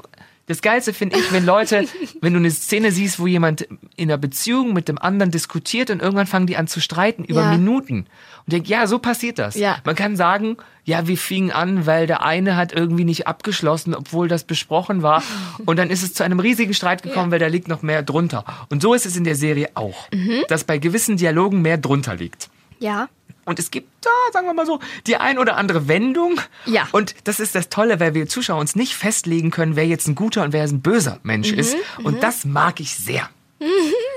[0.51, 1.85] Das Geilste finde ich, wenn Leute,
[2.21, 6.03] wenn du eine Szene siehst, wo jemand in einer Beziehung mit dem anderen diskutiert und
[6.03, 7.53] irgendwann fangen die an zu streiten über Ja.
[7.53, 8.07] Minuten.
[8.47, 9.55] Und denk, ja, so passiert das.
[9.55, 9.79] Ja.
[9.85, 14.27] Man kann sagen, ja, wir fingen an, weil der eine hat irgendwie nicht abgeschlossen, obwohl
[14.27, 15.23] das besprochen war.
[15.67, 18.45] Und dann ist es zu einem riesigen Streit gekommen, weil da liegt noch mehr drunter.
[18.71, 20.11] Und so ist es in der Serie auch.
[20.13, 20.43] Mhm.
[20.49, 22.51] Dass bei gewissen Dialogen mehr drunter liegt.
[22.81, 23.09] Ja.
[23.45, 26.41] Und es gibt da, sagen wir mal so, die ein oder andere Wendung.
[26.67, 26.89] Ja.
[26.93, 30.15] Und das ist das Tolle, weil wir Zuschauer uns nicht festlegen können, wer jetzt ein
[30.15, 31.77] guter und wer ein böser Mensch ist.
[32.03, 33.29] Und das mag ich sehr.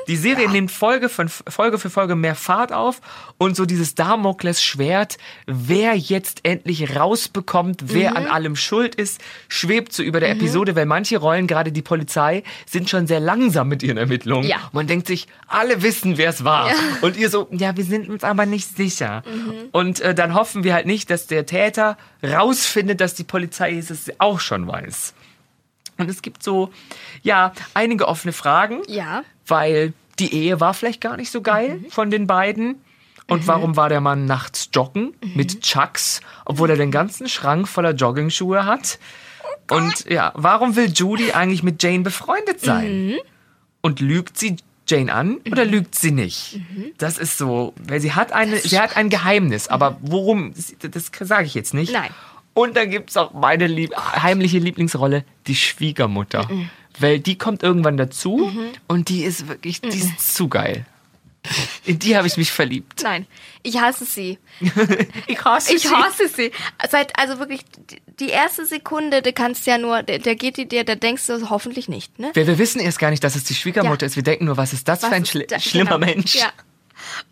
[0.08, 3.02] Die Serie nimmt Folge, von, Folge für Folge mehr Fahrt auf
[3.38, 8.18] und so dieses Damoklesschwert, wer jetzt endlich rausbekommt, wer Mhm.
[8.18, 12.44] an allem schuld ist, schwebt so über der Episode, weil manche Rollen, gerade die Polizei,
[12.66, 14.48] sind schon sehr langsam mit ihren Ermittlungen.
[14.48, 14.58] Ja.
[14.74, 16.68] Man denkt sich, alle wissen, wer es war.
[16.70, 16.76] Ja.
[17.02, 19.24] Und ihr so, ja, wir sind uns aber nicht sicher.
[19.26, 19.54] Mhm.
[19.72, 24.12] Und äh, dann hoffen wir halt nicht, dass der Täter rausfindet, dass die Polizei es
[24.18, 25.14] auch schon weiß.
[25.98, 26.72] Und es gibt so,
[27.22, 29.24] ja, einige offene Fragen, Ja.
[29.48, 31.90] Weil die Ehe war vielleicht gar nicht so geil Mhm.
[31.90, 32.76] von den beiden.
[33.28, 35.32] Und warum war der Mann nachts joggen Mhm.
[35.36, 39.00] mit Chucks, obwohl er den ganzen Schrank voller Joggingschuhe hat?
[39.70, 43.08] Oh Und ja, warum will Judy eigentlich mit Jane befreundet sein?
[43.08, 43.16] Mhm.
[43.82, 46.60] Und lügt sie Jane an oder lügt sie nicht?
[46.98, 51.46] Das ist so, weil sie hat eine, sie hat ein Geheimnis, aber worum, das sage
[51.46, 51.94] ich jetzt nicht.
[51.94, 52.10] Nein.
[52.54, 56.48] Und dann gibt's auch meine lieb heimliche Lieblingsrolle, die Schwiegermutter.
[57.00, 58.52] Weil die kommt irgendwann dazu
[58.88, 60.86] und die ist wirklich, die ist zu geil.
[61.84, 63.02] In die habe ich mich verliebt.
[63.04, 63.28] Nein.
[63.64, 64.38] Ich hasse sie.
[65.28, 65.90] Ich hasse Ich sie.
[65.90, 66.52] hasse sie.
[66.90, 67.62] Seit, also wirklich,
[68.20, 71.90] die- erste Sekunde, du kannst ja nur, der, der geht dir, da denkst du hoffentlich
[71.90, 72.32] nicht, ne?
[72.34, 74.08] Wir, wir wissen erst gar nicht, dass es die Schwiegermutter Ja.
[74.08, 74.16] ist.
[74.16, 76.06] Wir denken nur, was ist das Was für ein schli da- schlimmer genau.
[76.14, 76.36] Mensch.
[76.36, 76.50] Ja.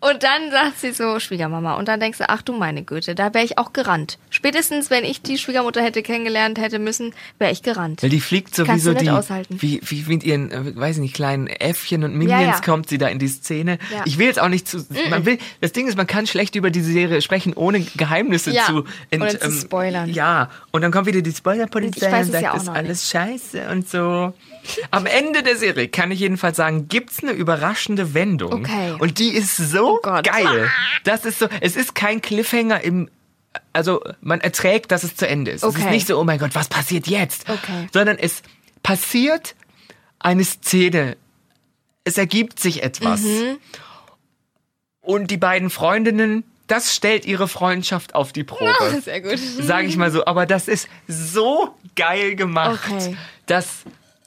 [0.00, 1.76] Und dann sagt sie so, Schwiegermama.
[1.76, 4.18] Und dann denkst du, ach du meine Güte, da wäre ich auch gerannt.
[4.42, 8.02] Spätestens, wenn ich die Schwiegermutter hätte kennengelernt hätte müssen, wäre ich gerannt.
[8.02, 9.56] Weil die fliegt so wie Kannst so du nicht die, aushalten.
[9.62, 12.60] wie, wie mit ihren, äh, weiß ich nicht, kleinen Äffchen und Minions Ja, ja.
[12.60, 13.78] kommt sie da in die Szene.
[13.92, 14.02] Ja.
[14.04, 16.70] Ich will jetzt auch nicht zu, man will, das Ding ist, man kann schlecht über
[16.72, 20.10] diese Serie sprechen, ohne Geheimnisse Ja, zu, ohne zu spoilern.
[20.10, 23.88] Ja, und dann kommt wieder die Spoilerpolizei und es sagt, ja ist alles scheiße und
[23.88, 24.32] so.
[24.90, 28.52] Am Ende der Serie kann ich jedenfalls sagen, gibt's eine überraschende Wendung.
[28.52, 28.94] Okay.
[28.98, 30.68] Und die ist so Oh geil.
[31.04, 33.08] Das ist so, es ist kein Cliffhanger im,
[33.72, 35.62] also man erträgt, dass es zu Ende ist.
[35.62, 35.90] Es ist Okay.
[35.90, 37.48] nicht so, oh mein Gott, was passiert jetzt?
[37.48, 37.88] Okay.
[37.92, 38.42] Sondern es
[38.82, 39.54] passiert
[40.18, 41.16] eine Szene.
[42.04, 43.20] Es ergibt sich etwas.
[43.22, 43.58] Mhm.
[45.00, 49.00] Und die beiden Freundinnen, das stellt ihre Freundschaft auf die Probe.
[49.04, 49.38] Sehr gut.
[49.38, 50.24] Sag ich mal so.
[50.24, 53.16] Aber das ist so geil gemacht, Okay.
[53.46, 53.66] dass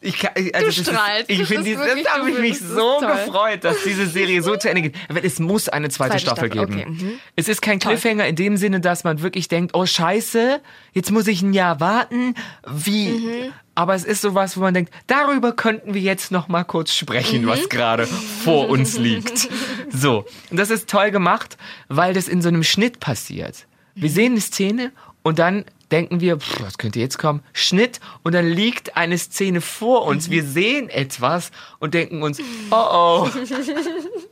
[0.05, 1.29] ich, also ist, strahlst.
[1.29, 3.07] ich finde, ist dieses- wirklich- das habe ich du- mich so toll.
[3.25, 4.95] gefreut, dass diese Serie so zu Ende geht.
[5.09, 6.79] Aber es muss eine zweite, Zweite Staffel, Staffel, geben.
[6.95, 7.19] okay, mhm.
[7.35, 10.61] Es ist kein Cliffhanger in dem Sinne, dass man wirklich denkt, oh Scheiße,
[10.93, 12.35] jetzt muss ich ein Jahr warten.
[12.67, 13.09] Wie?
[13.09, 13.53] Mhm.
[13.77, 17.41] Aber es ist sowas, wo man denkt, darüber könnten wir jetzt noch mal kurz sprechen,
[17.43, 17.47] Mhm.
[17.47, 19.49] was gerade vor uns liegt.
[19.91, 20.25] So.
[20.49, 21.57] Und das ist toll gemacht,
[21.89, 23.65] weil das in so einem Schnitt passiert.
[23.95, 24.91] Wir sehen eine Szene
[25.23, 27.41] und dann denken wir, pff, was könnte jetzt kommen?
[27.53, 30.29] Schnitt und dann liegt eine Szene vor uns.
[30.29, 32.39] Wir sehen etwas und denken uns,
[32.71, 33.29] oh oh.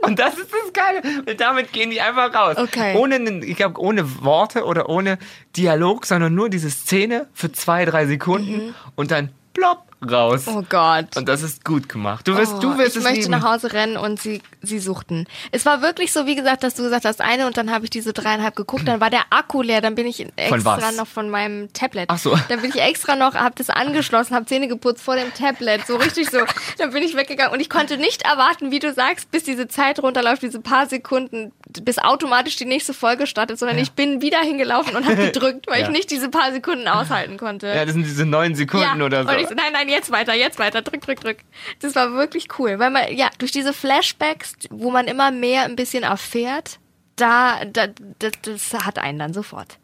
[0.06, 1.02] Und das ist das Geile.
[1.26, 2.58] Und damit gehen die einfach raus.
[2.58, 2.98] Okay.
[2.98, 5.18] Ohne, ich glaube, ohne Worte oder ohne
[5.56, 10.44] Dialog, sondern nur diese Szene für zwei, drei Sekunden und dann plopp, raus.
[10.48, 11.16] Oh Gott.
[11.16, 12.28] Und das ist gut gemacht.
[12.28, 13.32] Du wirst, Oh, du wirst ich es möchte lieben.
[13.32, 15.26] nach Hause rennen und sie, sie suchten.
[15.52, 17.90] Es war wirklich so, wie gesagt, dass du gesagt hast, eine und dann habe ich
[17.90, 21.72] diese dreieinhalb geguckt, dann war der Akku leer, dann bin ich extra noch von meinem
[21.74, 22.06] Tablet.
[22.10, 22.38] Ach so.
[22.50, 25.96] Dann bin ich extra noch, habe das angeschlossen, habe Zähne geputzt vor dem Tablet, so
[25.96, 26.40] richtig so.
[26.78, 30.02] Dann bin ich weggegangen und ich konnte nicht erwarten, wie du sagst, bis diese Zeit
[30.04, 31.54] runterläuft, diese paar Sekunden,
[31.86, 35.82] bis automatisch die nächste Folge startet, sondern ich bin wieder hingelaufen und habe gedrückt, weil
[35.82, 35.88] Ja.
[35.88, 37.68] ich nicht diese paar Sekunden aushalten konnte.
[37.68, 39.30] Ja, das sind diese neun Sekunden oder so.
[39.30, 41.38] Und ich so, nein, nein, jetzt weiter, jetzt weiter, drück, drück, drück.
[41.82, 45.76] Das war wirklich cool, weil man, ja, durch diese Flashbacks, wo man immer mehr ein
[45.76, 46.80] bisschen erfährt,
[47.16, 47.88] da, da
[48.20, 49.78] das, das hat einen dann sofort.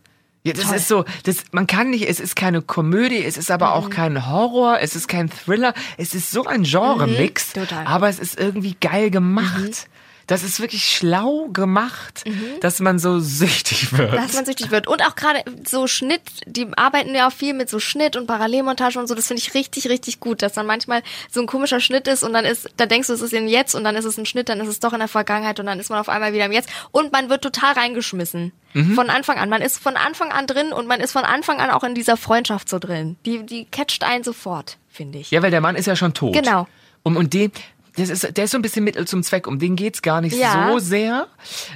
[0.43, 3.67] Ja, das ist so, das, man kann nicht, es ist keine Komödie, es ist aber
[3.67, 3.73] Mhm.
[3.73, 7.85] auch kein Horror, es ist kein Thriller, es ist so ein Genre-Mix, Mhm, total.
[7.85, 9.87] aber es ist irgendwie geil gemacht.
[10.29, 12.23] Das ist wirklich schlau gemacht,
[12.61, 14.11] dass man so süchtig wird.
[14.11, 14.15] Mhm.
[14.15, 14.85] Dass man süchtig wird.
[14.85, 18.99] Und auch gerade so Schnitt, die arbeiten ja auch viel mit so Schnitt und Parallelmontage
[18.99, 22.07] und so, das finde ich richtig, richtig gut, dass dann manchmal so ein komischer Schnitt
[22.07, 24.19] ist und dann ist, da denkst du, es ist in Jetzt und dann ist es
[24.19, 26.31] ein Schnitt, dann ist es doch in der Vergangenheit und dann ist man auf einmal
[26.31, 28.51] wieder im Jetzt und man wird total reingeschmissen.
[28.73, 28.93] Mhm.
[28.93, 29.49] Von Anfang an.
[29.49, 32.17] Man ist von Anfang an drin und man ist von Anfang an auch in dieser
[32.17, 33.17] Freundschaft so drin.
[33.25, 35.31] Die, die catcht einen sofort, finde ich.
[35.31, 36.33] ja, weil der Mann ist ja schon tot.
[36.33, 36.67] Genau.
[37.01, 37.51] Und, und den,
[37.99, 40.35] das ist, der ist so ein bisschen Mittel zum Zweck, um den geht's gar nicht
[40.37, 40.69] Ja.
[40.71, 41.27] so sehr.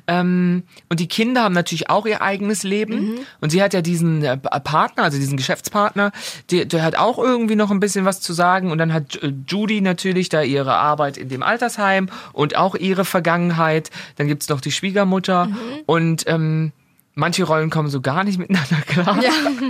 [0.08, 3.12] Ähm, und die Kinder haben natürlich auch ihr eigenes Leben.
[3.12, 3.20] Mhm.
[3.42, 6.12] Und sie hat ja diesen äh, Partner, also diesen Geschäftspartner,
[6.52, 8.72] der, der hat auch irgendwie noch ein bisschen was zu sagen.
[8.72, 13.06] Und dann hat äh, Judy natürlich da ihre Arbeit in dem Altersheim und auch ihre
[13.06, 13.92] Vergangenheit.
[14.16, 15.46] Dann gibt's noch die Schwiegermutter.
[15.46, 15.56] Mhm.
[15.86, 16.72] Und ähm,
[17.16, 19.20] manche Rollen kommen so gar nicht miteinander klar.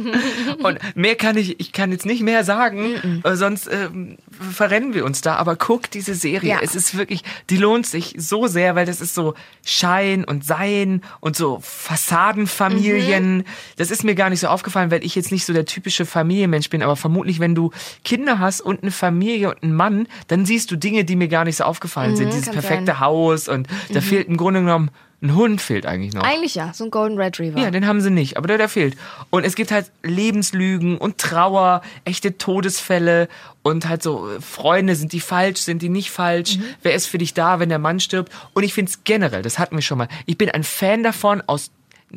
[0.63, 5.03] Und mehr kann ich, ich kann jetzt nicht mehr sagen, äh, sonst ähm, verrennen wir
[5.03, 5.35] uns da.
[5.35, 6.51] Aber guck diese Serie.
[6.51, 6.59] Ja.
[6.61, 9.33] Es ist wirklich, die lohnt sich so sehr, weil das ist so
[9.65, 13.37] Schein und Sein und so Fassadenfamilien.
[13.37, 13.43] Mhm.
[13.77, 16.69] Das ist mir gar nicht so aufgefallen, weil ich jetzt nicht so der typische Familienmensch
[16.69, 16.81] bin.
[16.81, 17.71] Aber vermutlich, wenn du
[18.05, 21.43] Kinder hast und eine Familie und einen Mann, dann siehst du Dinge, die mir gar
[21.43, 22.33] nicht so aufgefallen sind.
[22.33, 22.95] Dieses Mhm, perfekte sein.
[22.95, 22.99] Mhm.
[22.99, 24.91] Haus und da fehlt im Grunde genommen
[25.23, 26.23] ein Hund fehlt eigentlich noch.
[26.23, 27.57] Eigentlich ja, so ein Golden Retriever.
[27.57, 28.97] Ja, den haben sie nicht, aber der, der fehlt.
[29.29, 33.29] Und es gibt halt Lebenslügen und Trauer, echte Todesfälle
[33.61, 36.59] und halt so äh, Freunde, sind die falsch, sind die nicht falsch?
[36.81, 38.33] Wer ist für dich da, wenn der Mann stirbt?
[38.53, 41.41] Und ich finde es generell, das hatten wir schon mal, ich bin ein Fan davon,
[41.47, 41.71] aus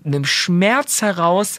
[0.05, 1.59] einem Schmerz heraus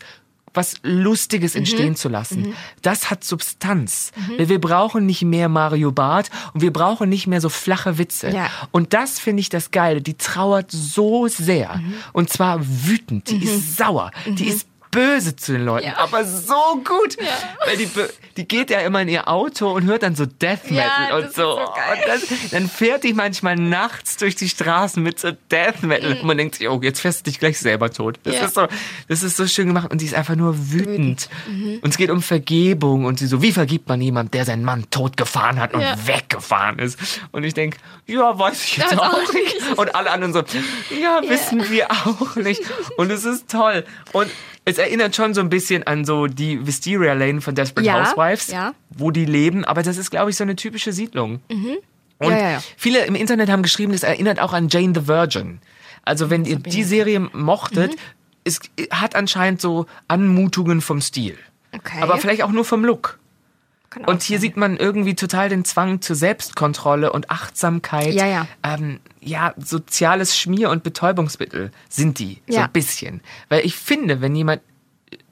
[0.58, 1.60] was Lustiges Mhm.
[1.60, 2.54] entstehen zu lassen.
[2.82, 4.12] Das hat Substanz.
[4.38, 8.30] Weil Wir brauchen nicht mehr Mario Barth und wir brauchen nicht mehr so flache Witze.
[8.32, 8.48] Ja.
[8.72, 10.02] Und das finde ich das Geile.
[10.02, 11.78] Die trauert so sehr.
[11.78, 11.93] Mhm.
[12.12, 13.30] Und zwar wütend.
[13.30, 14.12] Die ist sauer.
[14.26, 15.88] Die ist böse zu den Leuten.
[15.88, 15.97] Ja.
[15.97, 17.17] Aber so gut.
[17.65, 17.88] Weil die,
[18.36, 21.33] die geht ja immer in ihr Auto und hört dann so Death Metal Ja, und
[21.33, 21.41] so.
[21.55, 21.69] so und
[22.07, 26.13] das, dann fährt die manchmal nachts durch die Straßen mit so Death Metal.
[26.13, 28.19] Und man denkt sich, oh, jetzt fährst du dich gleich selber tot.
[28.23, 28.39] Das Mhm.
[28.39, 28.45] Ja.
[28.47, 28.67] ist so,
[29.07, 29.91] das ist so schön gemacht.
[29.91, 31.29] Und sie ist einfach nur wütend.
[31.47, 31.79] Mhm.
[31.81, 33.05] Und es geht um Vergebung.
[33.05, 35.95] Und sie so, wie vergibt man jemand, der seinen Mann totgefahren hat und Ja.
[36.07, 36.97] weggefahren ist?
[37.31, 39.55] Und ich denk, ja, weiß ich jetzt auch, auch nicht.
[39.77, 40.39] Und alle anderen so,
[40.99, 42.62] ja, wissen wir auch nicht.
[42.97, 43.86] Und es ist toll.
[44.13, 44.29] Und
[44.69, 48.47] es erinnert schon so ein bisschen an so die Wisteria Lane von Desperate Ja, Housewives,
[48.47, 48.73] ja.
[48.89, 49.63] wo die leben.
[49.65, 51.39] Aber das ist, glaube ich, so eine typische Siedlung.
[51.49, 51.77] Und Mhm.
[52.21, 52.63] Ja, ja.
[52.75, 55.60] viele im Internet haben geschrieben, das erinnert auch an Jane the Virgin.
[56.03, 57.97] Also wenn ihr die Serie mochtet, Mhm.
[58.43, 58.60] es
[58.91, 61.38] hat anscheinend so Anmutungen vom Stil.
[61.73, 61.99] Okay.
[62.01, 63.19] Aber vielleicht auch nur vom Look.
[63.97, 64.41] Kann auch Und hier sein.
[64.41, 68.13] sieht man irgendwie total den Zwang zur Selbstkontrolle und Achtsamkeit.
[68.13, 68.47] Ja, ja.
[68.63, 72.41] Ähm, ja, soziales Schmier- und Betäubungsmittel sind die.
[72.47, 72.65] So Ja.
[72.65, 73.21] ein bisschen.
[73.49, 74.62] Weil ich finde, wenn jemand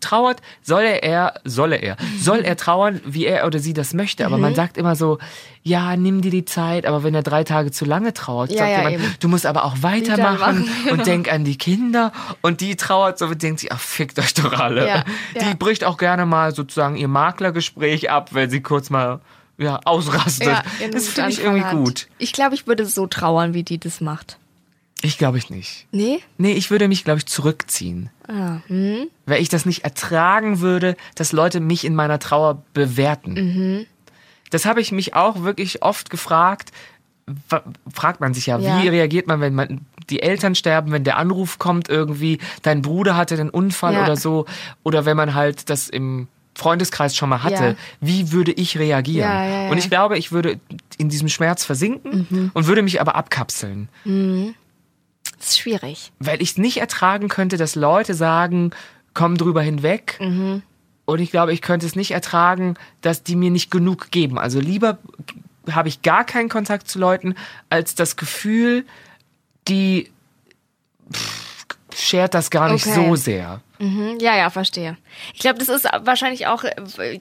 [0.06, 4.26] trauert, soll er, soll er, soll er trauern, wie er oder sie das möchte.
[4.26, 4.42] Aber Mhm.
[4.42, 5.18] man sagt immer so,
[5.64, 6.86] ja, nimm dir die Zeit.
[6.86, 9.16] Aber wenn er drei Tage zu lange trauert, Ja, sagt ja, jemand, eben.
[9.20, 10.94] du musst aber auch weitermachen genau.
[10.94, 12.12] und denk an die Kinder.
[12.42, 14.88] Und die trauert so und denkt sich, ach, fickt euch doch alle.
[14.88, 15.54] Ja, Die ja.
[15.58, 19.20] bricht auch gerne mal sozusagen ihr Maklergespräch ab, wenn sie kurz mal
[19.58, 20.48] ja, ausrastet.
[20.48, 21.72] Ja, das finde ich irgendwie hat.
[21.74, 22.08] gut.
[22.18, 24.38] Ich glaube, ich würde so trauern, wie die das macht.
[25.02, 25.86] Ich glaube ich nicht.
[25.92, 26.20] Nee?
[26.38, 28.10] Nee, ich würde mich, glaube ich, zurückziehen.
[28.28, 29.08] Ah, hm?
[29.26, 33.34] Weil ich das nicht ertragen würde, dass Leute mich in meiner Trauer bewerten.
[33.34, 33.86] Mhm.
[34.50, 36.72] Das habe ich mich auch wirklich oft gefragt.
[37.94, 38.82] Fragt man sich ja, Ja.
[38.82, 43.18] wie reagiert man, wenn man die Eltern sterben, wenn der Anruf kommt irgendwie, dein Bruder
[43.18, 44.04] hatte einen Unfall Ja.
[44.04, 44.46] oder so,
[44.84, 47.76] oder wenn man halt das im Freundeskreis schon mal hatte, Ja.
[48.00, 49.28] wie würde ich reagieren?
[49.30, 49.70] Ja, ja.
[49.72, 50.60] Und ich glaube, ich würde
[50.98, 52.52] in diesem Schmerz versinken Mhm.
[52.54, 53.90] und würde mich aber abkapseln.
[55.38, 56.12] Das ist schwierig.
[56.20, 58.72] weil ich es nicht ertragen könnte, dass Leute sagen,
[59.14, 60.18] komm drüber hinweg.
[61.06, 64.40] Und ich glaube, ich könnte es nicht ertragen, dass die mir nicht genug geben.
[64.40, 64.98] Also lieber
[65.72, 67.36] habe ich gar keinen Kontakt zu Leuten,
[67.70, 68.86] als das Gefühl,
[69.68, 70.10] die
[71.12, 71.56] pff,
[71.96, 73.08] schert das gar nicht Okay.
[73.08, 73.62] so sehr.
[73.80, 74.98] Mhm, ja, ja, verstehe.
[75.34, 76.74] Ich glaube, das ist wahrscheinlich auch äh,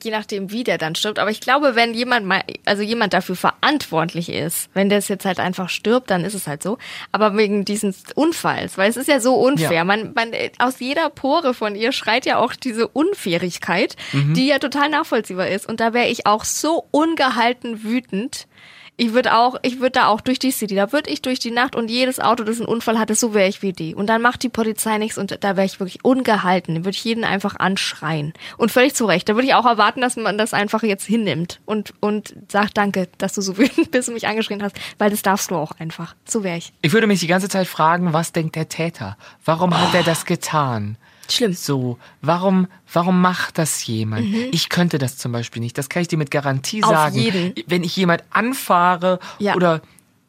[0.03, 1.19] je nachdem, wie der dann stirbt.
[1.19, 5.41] Aber ich glaube, wenn jemand mal, also jemand dafür verantwortlich ist, wenn der jetzt halt
[5.41, 6.79] einfach stirbt, dann ist es halt so.
[7.13, 9.73] Aber wegen dieses Unfalls, weil es ist ja so unfair.
[9.73, 9.85] Ja.
[9.85, 14.35] Man, man aus jeder Pore von ihr schreit ja auch diese Unfairigkeit, Mhm.
[14.35, 15.67] die ja total nachvollziehbar ist.
[15.69, 18.47] Und da wäre ich auch so ungehalten wütend.
[18.97, 21.51] Ich würde auch, ich würde da auch durch die City, da würde ich durch die
[21.51, 23.93] Nacht und jedes Auto, das einen Unfall hatte, so wäre ich wie die.
[23.93, 26.75] Und dann macht die Polizei nichts und da wäre ich wirklich ungehalten.
[26.75, 28.35] Dann würde ich jeden einfach anschreien.
[28.57, 29.29] Und völlig zu Recht.
[29.29, 33.09] Da würde ich auch erwarten, dass man das einfach jetzt hinnimmt und, und sagt, danke,
[33.19, 36.15] dass du so wütend bist und mich angeschrien hast, weil das darfst du auch einfach.
[36.25, 36.73] So wäre ich.
[36.83, 39.17] Ich würde mich die ganze Zeit fragen, was denkt der Täter?
[39.45, 40.99] Warum hat er das getan?
[41.33, 41.53] Schlimm.
[41.55, 44.27] So, warum, warum macht das jemand?
[44.53, 45.77] Ich könnte das zum Beispiel nicht.
[45.79, 46.85] Das kann ich dir mit Garantie Mhm.
[46.85, 47.17] Auf sagen.
[47.19, 47.53] jeden.
[47.67, 49.55] Wenn ich jemand anfahre Ja.
[49.55, 49.81] oder,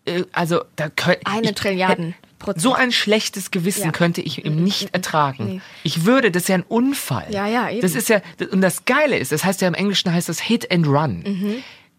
[0.06, 2.62] äh, also, da könnte Eine Trilliarden Prozent.
[2.62, 3.92] So ein schlechtes Gewissen Ja.
[3.92, 5.46] könnte ich ihm nicht ertragen.
[5.46, 5.62] Nee.
[5.84, 7.28] Ich würde, das ist ja ein Unfall.
[7.32, 7.82] Ja, ja, eben.
[7.82, 10.70] Das ist ja, und das Geile ist, das heißt ja im Englischen heißt das Hit
[10.72, 11.24] and Run.
[11.26, 11.56] Mhm.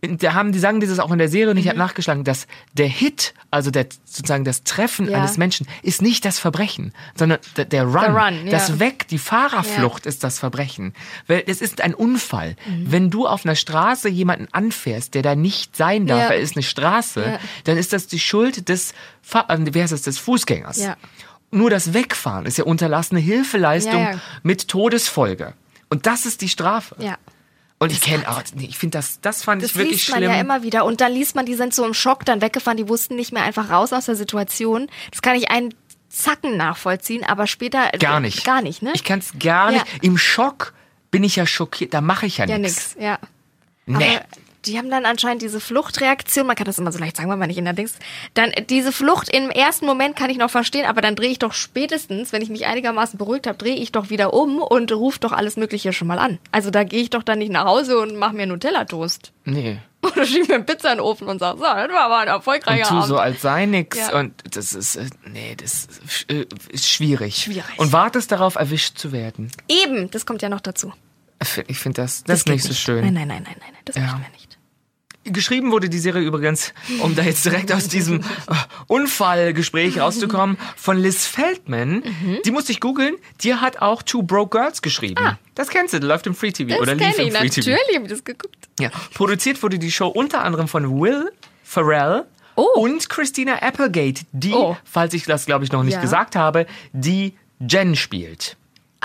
[0.06, 2.86] Da haben, die sagen dieses auch in der Serie und ich habe nachgeschlagen, dass der
[2.88, 5.18] Hit, also der, sozusagen das Treffen Ja.
[5.18, 7.92] eines Menschen, ist nicht das Verbrechen, sondern der, der Run.
[8.00, 8.50] Der Run, ja.
[8.50, 10.94] Das Weg, die Fahrerflucht ist das Verbrechen.
[11.26, 12.56] Weil es ist ein Unfall.
[12.66, 12.92] Mhm.
[12.92, 16.28] Wenn du auf einer Straße jemanden anfährst, der da nicht sein darf, Ja.
[16.30, 17.38] weil es ist eine Straße, Ja.
[17.64, 20.78] dann ist das die Schuld des, Fa äh, wie heißt das, des Fußgängers.
[20.78, 20.96] Ja.
[21.50, 24.20] Nur das Wegfahren ist ja unterlassene Hilfeleistung Ja, ja.
[24.42, 25.54] mit Todesfolge.
[25.88, 26.96] Und das ist die Strafe.
[26.98, 27.16] Ja.
[27.78, 30.18] Und ich kenne auch, nee, ich finde das, das fand Das ich wirklich liest man
[30.20, 30.30] schlimm.
[30.30, 30.84] ja immer wieder.
[30.86, 33.42] Und dann liest man, die sind so im Schock, dann weggefahren, die wussten nicht mehr
[33.42, 34.88] einfach raus aus der Situation.
[35.10, 35.74] Das kann ich einen
[36.08, 37.92] Zacken nachvollziehen, aber später.
[37.92, 38.44] äh, gar nicht.
[38.44, 38.92] Gar nicht, ne?
[38.94, 39.82] Ich kann es gar Ja.
[39.82, 39.86] nicht.
[40.02, 40.72] Im Schock
[41.10, 42.94] bin ich ja schockiert, da mache ich ja, ja, nichts.
[42.96, 43.18] nix, ja.
[43.84, 44.16] Nee.
[44.16, 44.24] Aber
[44.66, 47.48] die haben dann anscheinend diese Fluchtreaktion, man kann das immer so leicht sagen, wenn man
[47.48, 47.94] nicht in der Dings.
[48.34, 51.38] Dann äh, diese Flucht im ersten Moment kann ich noch verstehen, aber dann drehe ich
[51.38, 55.20] doch spätestens, wenn ich mich einigermaßen beruhigt habe, drehe ich doch wieder um und rufe
[55.20, 56.38] doch alles Mögliche schon mal an.
[56.52, 59.32] Also da gehe ich doch dann nicht nach Hause und mache mir Nutella-Toast.
[59.44, 59.78] Nee.
[60.02, 62.28] Oder schiebe mir einen Pizza in den Ofen und sage, so, das war aber ein
[62.28, 63.06] Und erfolgreicher tu Abend.
[63.06, 63.98] so, als sei nix.
[63.98, 64.18] Ja.
[64.18, 65.88] Und das ist, äh, nee, das
[66.28, 67.36] äh, ist schwierig.
[67.36, 67.78] Schwierig.
[67.78, 69.50] Und wartest darauf, erwischt zu werden.
[69.68, 70.92] Eben, das kommt ja noch dazu.
[71.66, 73.04] Ich finde das, das, ist geht nicht so schön.
[73.04, 74.02] Nein, nein, nein, nein, nein, das Ja.
[74.02, 74.55] möchten wir nicht.
[75.32, 78.54] Geschrieben wurde die Serie übrigens, um da jetzt direkt aus diesem äh,
[78.86, 82.02] Unfallgespräch rauszukommen, von Liz Feldman.
[82.04, 82.38] Mhm.
[82.44, 83.14] Die musste ich googeln.
[83.42, 85.24] Die hat auch Two Broke Girls geschrieben.
[85.54, 86.78] Das kennst du, läuft im Free TV Ah.
[86.78, 87.70] Das oder lief im ich, Free TV.
[87.70, 88.68] natürlich habe ich das geguckt.
[88.80, 88.90] Ja.
[89.14, 91.30] Produziert wurde die Show unter anderem von Will
[91.64, 92.24] Ferrell
[92.58, 92.80] Oh.
[92.80, 94.76] und Christina Applegate, die, Oh.
[94.84, 96.00] falls ich das glaube ich noch nicht Ja.
[96.00, 98.56] gesagt habe, die Jen spielt.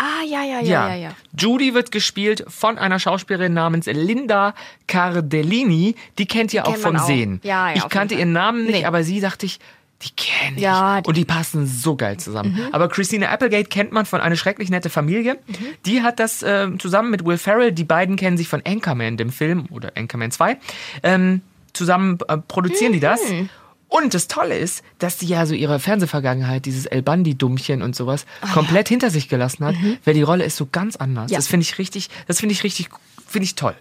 [0.04, 1.10] Ah, ja, ja, ja, ja, ja.
[1.38, 4.56] Judy wird gespielt von einer Schauspielerin namens Linda
[4.88, 5.96] Cardellini.
[6.18, 6.98] Die kennt ihr auch vom.
[6.98, 7.40] Sehen.
[7.44, 8.32] Ja, ja, ich kannte ihren.
[8.32, 9.60] Namen nicht, aber sie dachte ich,
[10.04, 10.64] die kenne ich.
[10.64, 11.08] Ja, die- Mhm.
[11.10, 12.60] Und die passen so geil zusammen.
[12.72, 15.36] Aber Christina Applegate kennt man von eine schrecklich nette Familie.
[15.48, 15.56] Mhm.
[15.86, 19.32] Die hat das ähm, zusammen mit Will Ferrell, die beiden kennen sich von Anchorman, dem
[19.32, 20.58] Film, oder Anchorman 2.
[21.04, 21.42] Ähm,
[21.74, 23.22] zusammen äh, produzieren die das.
[23.92, 23.98] Mhm.
[23.98, 28.26] Und das Tolle ist, dass sie ja so ihre Fernsehvergangenheit, dieses El Bandi-Dummchen und sowas,
[28.42, 29.76] Ah, komplett hinter sich gelassen hat,
[30.06, 31.30] weil die Rolle ist so ganz anders.
[31.30, 31.38] Ja.
[31.38, 32.90] Das finde ich richtig, das finde ich richtig,
[33.28, 33.76] finde ich toll.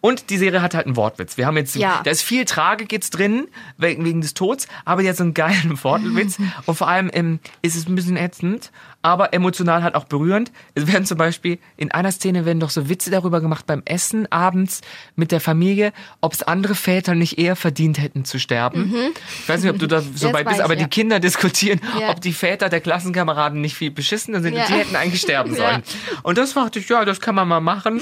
[0.00, 1.36] Und die Serie hat halt einen Wortwitz.
[1.36, 2.00] Wir haben jetzt, Ja.
[2.04, 5.78] da ist viel Tragik jetzt drin, wegen, wegen des Todes, aber hat so einen geilen
[5.84, 6.38] Wortwitz.
[6.66, 8.70] und vor allem ähm, ist es ein bisschen ätzend,
[9.02, 10.50] aber emotional halt auch berührend.
[10.74, 14.30] Es werden zum Beispiel, in einer Szene werden doch so Witze darüber gemacht beim Essen
[14.32, 14.80] abends
[15.16, 18.94] mit der Familie, ob es andere Väter nicht eher verdient hätten zu sterben.
[19.42, 20.84] Ich weiß nicht, ob du da so weit bist, aber ja.
[20.84, 22.10] die Kinder diskutieren, Ja.
[22.10, 24.62] ob die Väter der Klassenkameraden nicht viel beschissener sind Ja.
[24.62, 25.82] und die hätten eigentlich sterben sollen.
[26.22, 28.00] Und das dachte ich, ja, das kann man mal machen.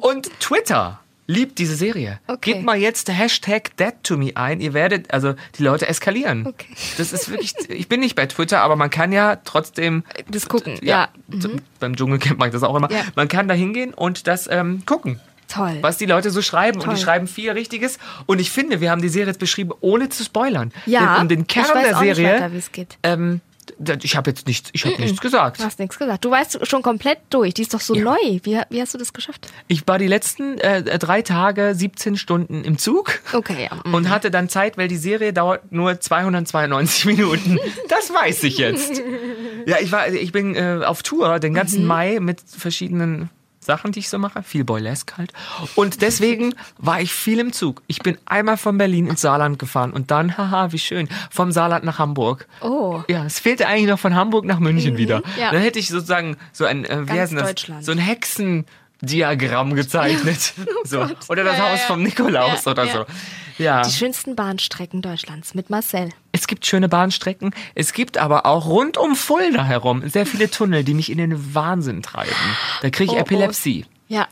[0.00, 2.20] Und Twitter liebt diese Serie.
[2.26, 2.52] Okay.
[2.54, 4.60] Gebt mal jetzt Hashtag Dead to Me ein.
[4.60, 6.46] Ihr werdet, also die Leute eskalieren.
[6.46, 6.74] Okay.
[6.98, 10.78] Das ist wirklich, ich bin nicht bei Twitter, aber man kann ja trotzdem Das gucken,
[10.82, 11.40] ja, ja.
[11.40, 12.90] so- beim Dschungelcamp mache ich das auch immer.
[12.90, 13.02] Ja.
[13.14, 15.20] Man kann da hingehen und das ähm, gucken.
[15.48, 15.78] Toll.
[15.82, 16.78] Was die Leute so schreiben.
[16.78, 16.94] Und Toll.
[16.94, 17.98] die schreiben viel Richtiges.
[18.26, 20.72] Und ich finde, wir haben die Serie jetzt beschrieben, ohne zu spoilern.
[20.86, 22.40] Ja, Den, um den Kern ich weiß der auch nicht Serie.
[22.40, 23.40] weiter, ähm,
[24.02, 25.60] ich habe jetzt nichts, ich habe nichts gesagt.
[25.60, 26.24] Du hast nichts gesagt.
[26.24, 27.54] Du weißt schon komplett durch.
[27.54, 28.16] Die ist doch so neu.
[28.42, 29.48] Wie, wie hast du das geschafft?
[29.68, 33.20] Ich war die letzten äh, drei Tage 17 Stunden im Zug.
[33.32, 33.76] Okay, ja.
[33.84, 33.94] Mhm.
[33.94, 37.58] Und hatte dann Zeit, weil die Serie dauert nur 292 Minuten.
[37.88, 39.00] Das weiß ich jetzt.
[39.66, 41.88] Ja, ich war, ich bin äh, auf Tour den ganzen Mhm.
[41.88, 43.30] Mai mit verschiedenen
[43.64, 44.42] Sachen, die ich so mache.
[44.42, 45.32] Viel Boylesque halt.
[45.74, 47.82] Und deswegen war ich viel im Zug.
[47.86, 51.84] Ich bin einmal von Berlin ins Saarland gefahren und dann, haha, wie schön, vom Saarland
[51.84, 52.46] nach Hamburg.
[52.60, 53.02] Oh.
[53.08, 55.22] Ja, es fehlte eigentlich noch von Hamburg nach München wieder.
[55.38, 55.50] ja.
[55.50, 57.84] Dann hätte ich sozusagen so ein, äh, wie heißt denn das?
[57.86, 60.54] So ein Hexendiagramm gezeichnet.
[60.84, 61.06] so.
[61.28, 61.86] Oder das Ja, Haus ja.
[61.86, 62.92] vom Nikolaus Ja, oder ja.
[62.92, 63.04] so.
[63.62, 63.82] Ja.
[63.82, 66.10] Die schönsten Bahnstrecken Deutschlands mit Marcel.
[66.36, 67.54] Es gibt schöne Bahnstrecken.
[67.76, 71.54] Es gibt aber auch rund um Fulda herum sehr viele Tunnel, die mich in den
[71.54, 72.32] Wahnsinn treiben.
[72.82, 73.20] Da kriege ich Oh, oh.
[73.20, 73.86] Epilepsie.
[74.08, 74.26] Ja.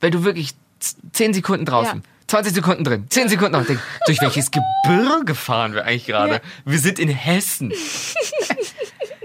[0.00, 1.98] Weil du wirklich z- 10 Sekunden draußen.
[1.98, 2.04] Ja.
[2.28, 3.66] 20 Sekunden drin, 10 Sekunden noch.
[3.66, 6.34] Denk, durch welches Gebirge fahren wir eigentlich gerade?
[6.34, 6.40] Ja.
[6.64, 7.72] Wir sind in Hessen.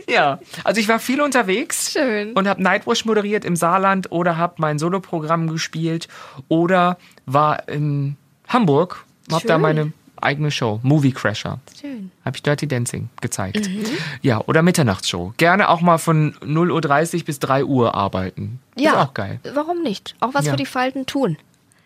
[0.10, 2.34] ja, also ich war viel unterwegs Schön.
[2.34, 6.08] und habe Nightwash moderiert im Saarland oder habe mein Soloprogramm gespielt
[6.48, 8.15] oder war in
[8.48, 9.93] Hamburg, habe da meine
[10.24, 11.60] eigene Show, Movie Crasher.
[11.80, 12.12] Schön.
[12.26, 13.70] Habe ich Dirty Dancing gezeigt.
[13.70, 13.84] Mhm.
[14.22, 15.34] Ja, oder Mitternachtsshow.
[15.38, 18.60] Gerne auch mal von 0.30 Uhr bis 3 Uhr arbeiten.
[18.78, 18.92] Ja.
[18.92, 19.40] Ist auch geil.
[19.54, 20.16] Warum nicht?
[20.20, 20.52] Auch was Ja.
[20.52, 21.38] für die Falten tun.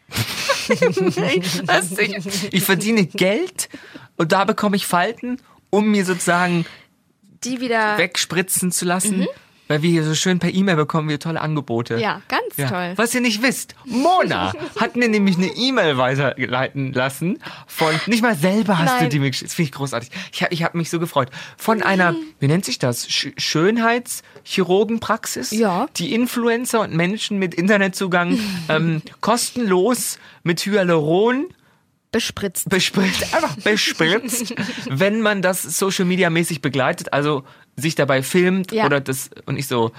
[0.70, 3.70] Ich, ich verdiene Geld
[4.18, 6.66] und da bekomme ich Falten, um mir sozusagen
[7.44, 7.98] Die wieder.
[7.98, 9.28] wegspritzen zu lassen.
[9.68, 11.98] Weil wir hier so schön per E-Mail bekommen wir tolle Angebote.
[11.98, 12.94] Ja, ganz toll.
[12.96, 18.36] Was ihr nicht wisst, Mona hat mir nämlich eine E-Mail weiterleiten lassen von, nicht mal
[18.36, 19.10] selber hast du Nein.
[19.10, 19.50] die mir geschickt.
[19.52, 20.10] Das finde ich großartig.
[20.32, 21.30] Ich habe ich hab mich so gefreut.
[21.58, 22.18] Von einer, Mhm.
[22.40, 23.08] wie nennt sich das?
[23.10, 25.52] Sch Schönheitschirurgenpraxis?
[25.52, 25.88] Ja.
[25.98, 31.48] Die Influencer und Menschen mit Internetzugang ähm, kostenlos mit Hyaluron
[32.12, 32.70] Bespritzt.
[32.70, 34.56] bespritzt, einfach bespritzt,
[34.90, 37.44] wenn man das Social Media mäßig begleitet, also
[37.78, 38.86] sich dabei filmt Ja.
[38.86, 39.92] oder das und ich so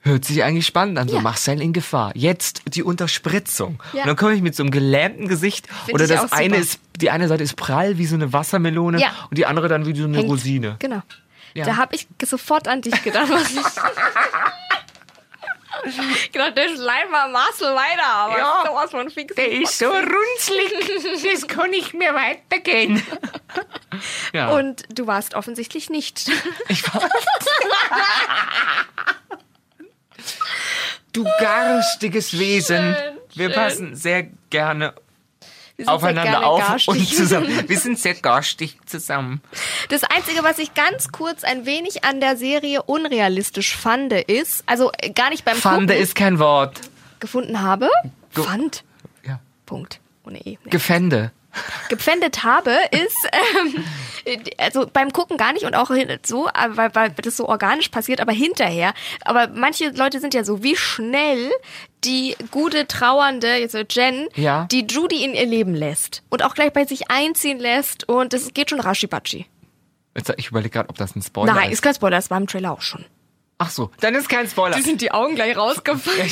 [0.00, 1.22] hört sich eigentlich spannend an, so Ja.
[1.22, 2.12] Marcel in Gefahr.
[2.14, 3.82] Jetzt die Unterspritzung.
[3.94, 4.02] Ja.
[4.02, 7.10] Und dann komme ich mit so einem gelähmten Gesicht Find oder das eine ist die
[7.10, 9.12] eine Seite ist prall wie so eine Wassermelone Ja.
[9.30, 10.28] und die andere dann wie so eine Hängt.
[10.30, 10.76] Rosine.
[10.78, 11.02] Genau.
[11.54, 11.64] Ja.
[11.64, 13.28] Da habe ich sofort an dich gedacht.
[16.32, 18.64] Gedacht, der Schleimer Marcel weiter, aber Ja.
[18.66, 19.34] sowas von fix.
[19.34, 23.04] Der ist so runzlig, das kann nicht mehr weitergehen.
[24.32, 24.50] ja.
[24.50, 26.30] Und du warst offensichtlich nicht.
[26.68, 27.08] Ich war.
[31.12, 32.94] du garstiges Wesen.
[32.94, 33.54] Schön, Wir schön.
[33.54, 34.94] passen sehr gerne
[35.86, 36.88] aufeinander auf garstig.
[36.88, 37.64] und zusammen.
[37.68, 39.40] Wir sind sehr garstig zusammen.
[39.88, 44.90] Das Einzige, was ich ganz kurz ein wenig an der Serie unrealistisch fand, ist, also
[44.98, 46.80] äh, gar nicht beim Fande Gucken ist kein Wort.
[47.20, 47.90] gefunden habe.
[48.34, 48.84] Ge- Fand.
[49.26, 49.40] Ja.
[49.66, 50.00] Punkt.
[50.26, 50.58] Ohne E.
[50.64, 50.70] Nee.
[50.70, 51.32] Gefände.
[51.88, 53.16] gepfändet habe, ist,
[53.60, 53.84] ähm,
[54.58, 55.90] also beim Gucken gar nicht und auch
[56.24, 58.94] so, äh, weil, weil das so organisch passiert, aber hinterher.
[59.24, 61.50] Aber manche Leute sind ja so, wie schnell
[62.04, 64.66] die gute Trauernde, jetzt Jen, Ja.
[64.70, 68.52] die Judy in ihr Leben lässt und auch gleich bei sich einziehen lässt und das
[68.54, 69.46] geht schon raschibatschi.
[70.36, 71.74] Ich überlege gerade, ob das ein Spoiler Nein, ist.
[71.74, 73.04] ist kein Spoiler, das war im Trailer auch schon.
[73.56, 74.76] Ach so, dann ist kein Spoiler.
[74.82, 76.28] sind die Augen gleich rausgefallen.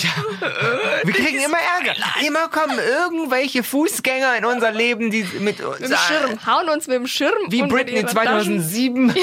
[1.04, 1.94] Wir kriegen immer Ärger.
[2.26, 5.80] Immer kommen irgendwelche Fußgänger in unser Leben, die mit uns.
[5.80, 7.32] Mit dem Schirm, hauen uns mit dem Schirm.
[7.48, 8.61] Wie Britney ihren Taschen.
[8.61, 9.14] 2007.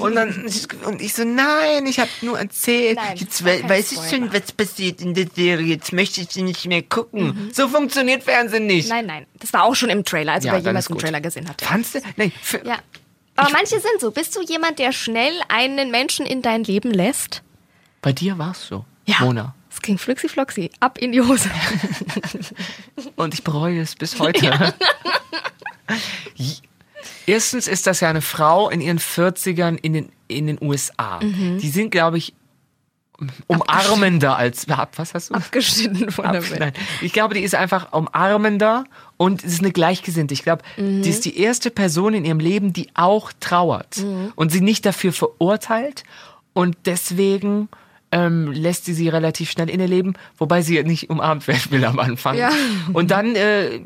[0.00, 0.46] Und dann
[0.84, 2.96] und ich so, nein, ich habe nur erzählt.
[2.96, 5.66] Nein, jetzt we weiß ich schon, was passiert in der Serie.
[5.66, 7.50] Jetzt möchte ich sie nicht mehr gucken.
[7.52, 8.88] So funktioniert Fernsehen nicht.
[8.88, 10.98] Nein, nein, das war auch schon im Trailer, also Ja, wer jemals einen.
[10.98, 11.62] Trailer gesehen hat.
[11.62, 12.00] Fandst du?
[12.16, 12.78] Nein, für, Ja.
[13.36, 14.10] Aber manche sind so.
[14.10, 17.42] Bist du jemand, der schnell einen Menschen in dein Leben lässt?
[18.02, 19.16] bei dir war es so, Ja.
[19.20, 19.54] Mona.
[19.70, 20.70] Es ging flüxi floxi.
[20.80, 21.50] Ab in die Hose.
[23.16, 24.46] Und ich bereue es bis heute.
[26.36, 26.62] J-
[27.26, 31.18] Erstens ist das ja eine Frau in ihren 40ern in den, in den USA.
[31.20, 31.58] Mhm.
[31.58, 32.32] Die sind, glaube ich,
[33.48, 34.66] umarmender als.
[34.68, 35.34] Was hast du?
[35.34, 36.60] Abgeschnitten von der Welt.
[36.60, 38.84] Nein, ich glaube, die ist einfach umarmender
[39.16, 40.34] und es ist eine Gleichgesinnte.
[40.34, 41.02] Ich glaube, Mhm.
[41.02, 44.32] die ist die erste Person in ihrem Leben, die auch trauert Mhm.
[44.36, 46.04] und sie nicht dafür verurteilt
[46.52, 47.68] und deswegen
[48.12, 51.84] ähm, lässt sie sie relativ schnell in ihr Leben, wobei sie nicht umarmt werden will
[51.84, 52.38] am Anfang.
[52.38, 52.50] Ja.
[52.92, 53.80] Und dann äh,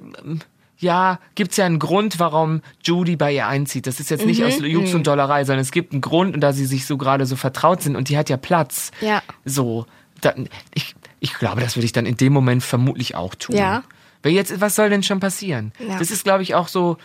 [0.78, 3.86] ja, gibt's ja einen Grund, warum Judy bei ihr einzieht.
[3.86, 4.46] Das ist jetzt nicht Mhm.
[4.46, 7.24] aus Jux und Dollerei, sondern es gibt einen Grund, und da sie sich so gerade
[7.26, 8.90] so vertraut sind und die hat ja Platz.
[9.00, 9.22] Ja.
[9.44, 9.86] So,
[10.20, 13.56] dann, ich, ich glaube, das würde ich dann in dem Moment vermutlich auch tun.
[13.56, 13.82] Ja.
[14.22, 15.72] Weil jetzt, was soll denn schon passieren?
[15.78, 15.98] Ja.
[15.98, 16.96] Das ist, glaube ich, auch so,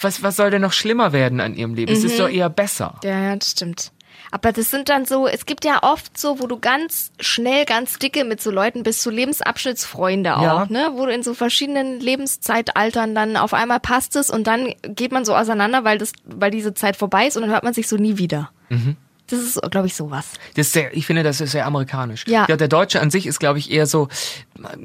[0.00, 1.92] was, was soll denn noch schlimmer werden an ihrem Leben?
[1.92, 2.06] Es Mhm.
[2.06, 2.98] ist doch eher besser.
[3.04, 3.92] Ja, ja, das stimmt.
[4.30, 7.98] Aber das sind dann so, es gibt ja oft so, wo du ganz schnell, ganz
[8.00, 10.66] dicke mit so Leuten bist, so Lebensabschnittsfreunde auch, Ja.
[10.68, 10.90] ne?
[10.94, 15.24] Wo du in so verschiedenen Lebenszeitaltern dann auf einmal passt es und dann geht man
[15.24, 17.96] so auseinander, weil das, weil diese Zeit vorbei ist und dann hört man sich so
[17.96, 18.50] nie wieder.
[18.70, 18.96] Mhm.
[19.34, 20.26] Das ist, glaube ich, sowas.
[20.54, 22.24] Das ist sehr, ich finde, das ist sehr amerikanisch.
[22.26, 22.46] Ja.
[22.48, 22.56] ja.
[22.56, 24.08] Der Deutsche an sich ist, glaube ich, eher so,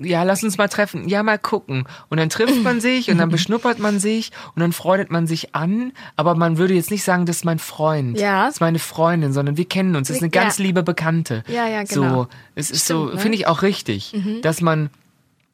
[0.02, 1.86] ja, lass uns mal treffen, ja, mal gucken.
[2.10, 5.56] Und dann trifft man sich und dann beschnuppert man sich und dann freundet man sich
[5.56, 8.46] an, aber man würde jetzt nicht sagen, das ist mein Freund, Ja.
[8.46, 10.64] das ist meine Freundin, sondern wir kennen uns, das ist eine ganz Ja.
[10.66, 11.44] liebe Bekannte.
[11.48, 12.24] Ja, ja, genau.
[12.24, 13.20] So, es ist Stimmt, so, ne?
[13.20, 14.42] finde ich auch richtig, Mhm.
[14.42, 14.90] dass man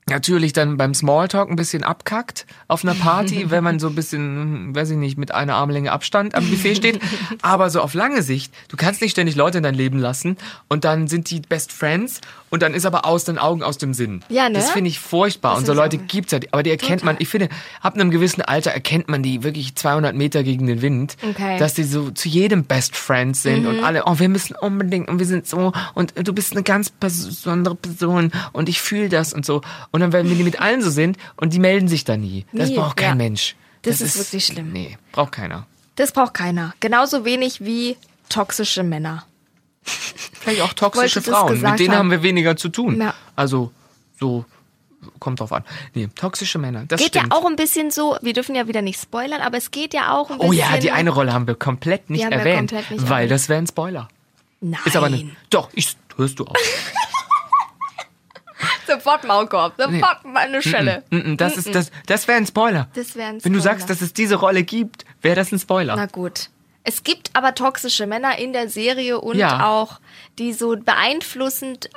[0.07, 4.75] natürlich dann beim Smalltalk ein bisschen abkackt auf einer Party, wenn man so ein bisschen,
[4.75, 6.99] weiß ich nicht, mit einer Armlänge Abstand am Buffet steht.
[7.41, 10.85] Aber so auf lange Sicht, du kannst nicht ständig Leute in dein Leben lassen und
[10.85, 12.21] dann sind die Best Friends
[12.51, 14.23] und dann ist aber aus den Augen, aus dem Sinn.
[14.29, 14.55] Ja, ne?
[14.55, 15.51] Das finde ich furchtbar.
[15.53, 16.03] Das und so Leute so.
[16.07, 17.49] gibt's ja, aber die erkennt man, ich finde,
[17.81, 21.57] ab einem gewissen Alter erkennt man die wirklich 200 Meter gegen den Wind, Okay.
[21.57, 25.19] dass die so zu jedem Best Friends sind und alle, oh, wir müssen unbedingt und
[25.19, 29.45] wir sind so und du bist eine ganz besondere Person und ich fühle das und
[29.45, 29.61] so.
[29.95, 32.45] Und dann werden wir die mit allen so sind und die melden sich da nie.
[32.51, 33.15] Das Nie, braucht kein ja.
[33.15, 33.55] Mensch.
[33.83, 34.73] Das ist wirklich schlimm.
[34.73, 35.67] Nee, braucht keiner.
[35.95, 36.73] Das braucht keiner.
[36.81, 37.95] Genauso wenig wie
[38.27, 39.25] toxische Männer.
[39.83, 41.61] Vielleicht auch toxische das Frauen.
[41.61, 41.99] Mit denen haben.
[41.99, 42.99] haben wir weniger zu tun.
[42.99, 43.13] Ja.
[43.37, 43.71] Also,
[44.19, 44.43] so,
[45.19, 45.63] kommt drauf an.
[45.93, 47.31] Nee, toxische Männer, das geht stimmt.
[47.31, 50.13] ja auch ein bisschen so, wir dürfen ja wieder nicht spoilern, aber es geht ja
[50.13, 50.49] auch ein bisschen.
[50.49, 53.31] Oh ja, die eine Rolle haben wir komplett nicht wir erwähnt, komplett nicht weil erwähnt.
[53.31, 54.09] das wäre ein Spoiler.
[54.59, 54.81] Nein.
[54.83, 55.27] Ist aber nicht.
[55.51, 56.55] Doch, ich hörst du auch.
[58.87, 61.03] Sofort Maulkorb, sofort meine Schelle.
[61.09, 62.87] Mm, mm, das ist das das wäre ein Spoiler.
[62.95, 63.61] Das wäre ein Wenn du Spoiler.
[63.77, 65.95] sagst, dass es diese Rolle gibt, wäre das ein Spoiler.
[65.95, 66.49] Na gut.
[66.87, 69.67] Es gibt aber toxische Männer in der Serie und Ja.
[69.67, 69.99] auch,
[70.37, 71.89] die so beeinflussend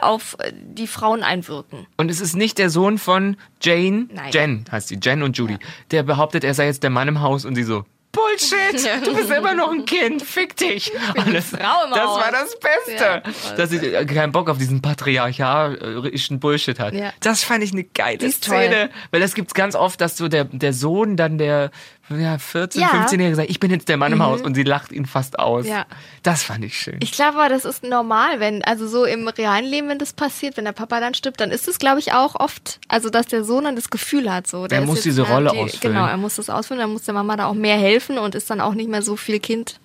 [0.00, 1.86] auf, die Frauen einwirken.
[1.98, 4.30] Und es ist nicht der Sohn von Jane, Nein.
[4.32, 5.58] Jen heißt sie, Jen und Judy,
[5.90, 7.84] der behauptet, er sei jetzt der Mann im Haus und sie so,
[8.14, 10.92] Bullshit, du bist immer noch ein Kind, fick dich.
[11.16, 11.50] Alles.
[11.50, 13.54] Das war das Beste, Ja.
[13.56, 16.94] dass sie äh, keinen Bock auf diesen patriarchalischen Bullshit hat.
[16.94, 17.12] Ja.
[17.20, 20.72] Das fand ich eine geile Szene, weil das gibt's ganz oft, dass so der, der
[20.72, 21.70] Sohn dann der
[22.10, 22.88] ja, 14, Ja.
[22.88, 25.66] 15-Jährige sagt, ich bin jetzt der Mann im Haus und sie lacht ihn fast aus.
[25.66, 25.86] Ja.
[26.22, 26.98] Das fand ich schön.
[27.02, 30.56] Ich glaube aber, das ist normal, wenn, also so im realen Leben, wenn das passiert,
[30.56, 33.44] wenn der Papa dann stirbt, dann ist es, glaube ich, auch oft, also dass der
[33.44, 34.66] Sohn dann das Gefühl hat, so.
[34.66, 35.94] der Er muss diese Rolle ausfüllen.
[35.94, 38.50] Genau, er muss das ausfüllen, dann muss der Mama da auch mehr helfen und ist
[38.50, 39.80] dann auch nicht mehr so viel Kind.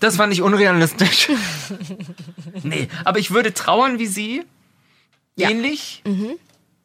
[0.00, 1.28] Das fand ich unrealistisch.
[2.62, 4.42] nee, aber ich würde trauern wie sie.
[5.36, 5.48] Ja.
[5.50, 6.02] Ähnlich.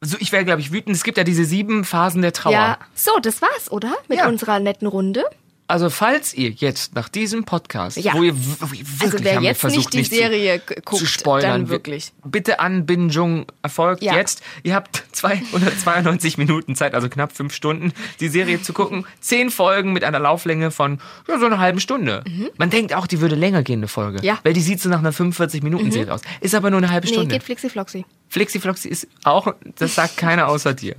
[0.01, 0.95] So, ich wäre, glaube ich, wütend.
[0.95, 2.51] Es gibt ja diese sieben Phasen der Trauer.
[2.53, 2.77] Ja.
[2.93, 3.95] So, das war's, oder?
[4.07, 4.27] Mit Ja.
[4.27, 5.23] unserer netten Runde.
[5.69, 8.13] Also, falls ihr jetzt nach diesem Podcast, Ja.
[8.13, 11.05] wo ihr, wo ihr wirklich Also wer jetzt versucht, nicht die Serie zu, guckt, zu
[11.05, 12.13] spoilern, dann wir- wirklich.
[12.23, 14.15] Bitte Anbindung erfolgt Ja.
[14.15, 14.41] jetzt.
[14.63, 17.91] Ihr habt 292 Minuten Zeit, also knapp fünf Stunden,
[18.21, 19.05] die Serie zu gucken.
[19.19, 22.23] Zehn Folgen mit einer Lauflänge von ja, so einer halben Stunde.
[22.57, 24.19] Man denkt auch, die würde länger gehen, eine Folge.
[24.19, 24.23] Mhm.
[24.23, 24.33] Ja.
[24.35, 24.39] Mhm.
[24.43, 26.21] Weil die sieht so nach einer 45-Minuten-Serie aus.
[26.39, 27.33] Ist aber nur eine halbe Nee, Stunde.
[27.35, 28.05] geht Flixifloxy.
[28.29, 30.95] Flixifloxy ist auch, das sagt keiner außer dir.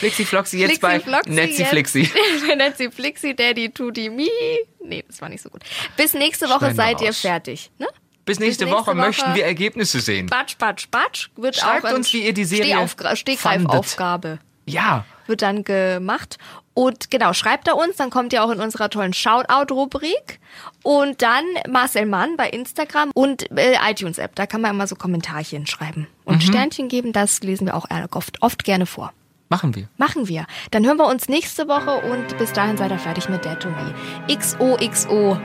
[0.00, 1.68] Flixifloxy jetzt bei Flixifloxy Netzi jetzt.
[1.70, 2.10] Flixi.
[2.56, 4.28] Netzi Flixi, Daddy Tutti Mi.
[4.84, 5.62] Nee, das war nicht so gut.
[5.96, 7.86] Bis nächste Woche Schneiden seid ihr fertig, ne?
[8.24, 8.94] Bis nächste, nächste Woche, Woche.
[8.96, 10.26] möchten wir Ergebnisse sehen.
[10.26, 11.28] Batsch, batsch, batsch.
[11.36, 16.38] Wird Schreibt auch uns, wie ihr die Serie Stegreifaufgabe Ja, wird dann gemacht.
[16.74, 20.38] Und genau, schreibt da uns, dann kommt ihr auch in unserer tollen Shoutout-Rubrik.
[20.82, 24.34] Und dann Marcel Mann bei Instagram und äh, iTunes-App.
[24.36, 26.06] Da kann man immer so Kommentarchen schreiben.
[26.24, 26.40] Und Mhm.
[26.40, 29.12] Sternchen geben, das lesen wir auch oft, oft gerne vor.
[29.50, 29.88] Machen wir.
[29.98, 30.46] Machen wir.
[30.70, 33.68] Dann hören wir uns nächste Woche und bis dahin seid ihr fertig mit Dead to
[33.68, 33.94] Me.
[34.34, 35.38] XOXO.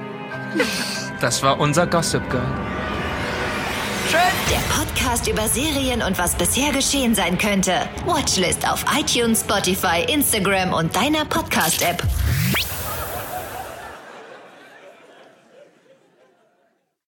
[1.20, 2.47] Das war unser Gossip Girl.
[4.49, 7.74] Der Podcast über Serien und was bisher geschehen sein könnte.
[8.06, 12.03] Watchlist auf iTunes, Spotify, Instagram und deiner Podcast-App.